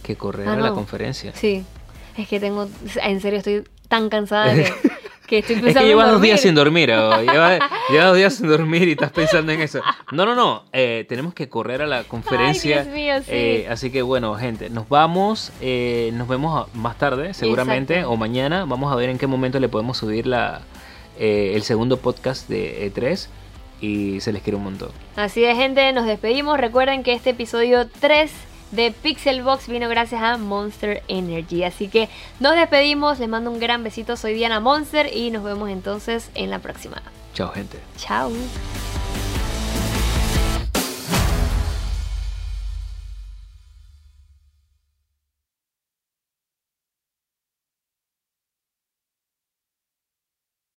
[0.04, 1.32] que correr ah, a la conferencia.
[1.34, 1.64] Sí,
[2.18, 2.68] es que tengo,
[3.02, 4.72] en serio estoy tan cansada de
[5.38, 7.60] es que llevas dos días sin dormir, llevas,
[7.90, 9.82] dos días sin dormir y estás pensando en eso.
[10.12, 12.86] No, no, no, eh, tenemos que correr a la conferencia.
[12.92, 18.66] Eh, así que bueno, gente, nos vamos, eh, nos vemos más tarde, seguramente, o mañana.
[18.66, 20.62] Vamos a ver en qué momento le podemos subir la,
[21.18, 23.28] el segundo podcast de E3
[23.82, 24.90] y se les quiere un montón.
[25.16, 26.60] Así de gente, nos despedimos.
[26.60, 28.32] Recuerden que este episodio 3
[28.72, 31.64] de Pixelbox vino gracias a Monster Energy.
[31.64, 32.10] Así que
[32.40, 36.50] nos despedimos, les mando un gran besito, soy Diana Monster y nos vemos entonces en
[36.50, 37.02] la próxima.
[37.34, 37.80] Chao gente.
[37.98, 38.32] Chao.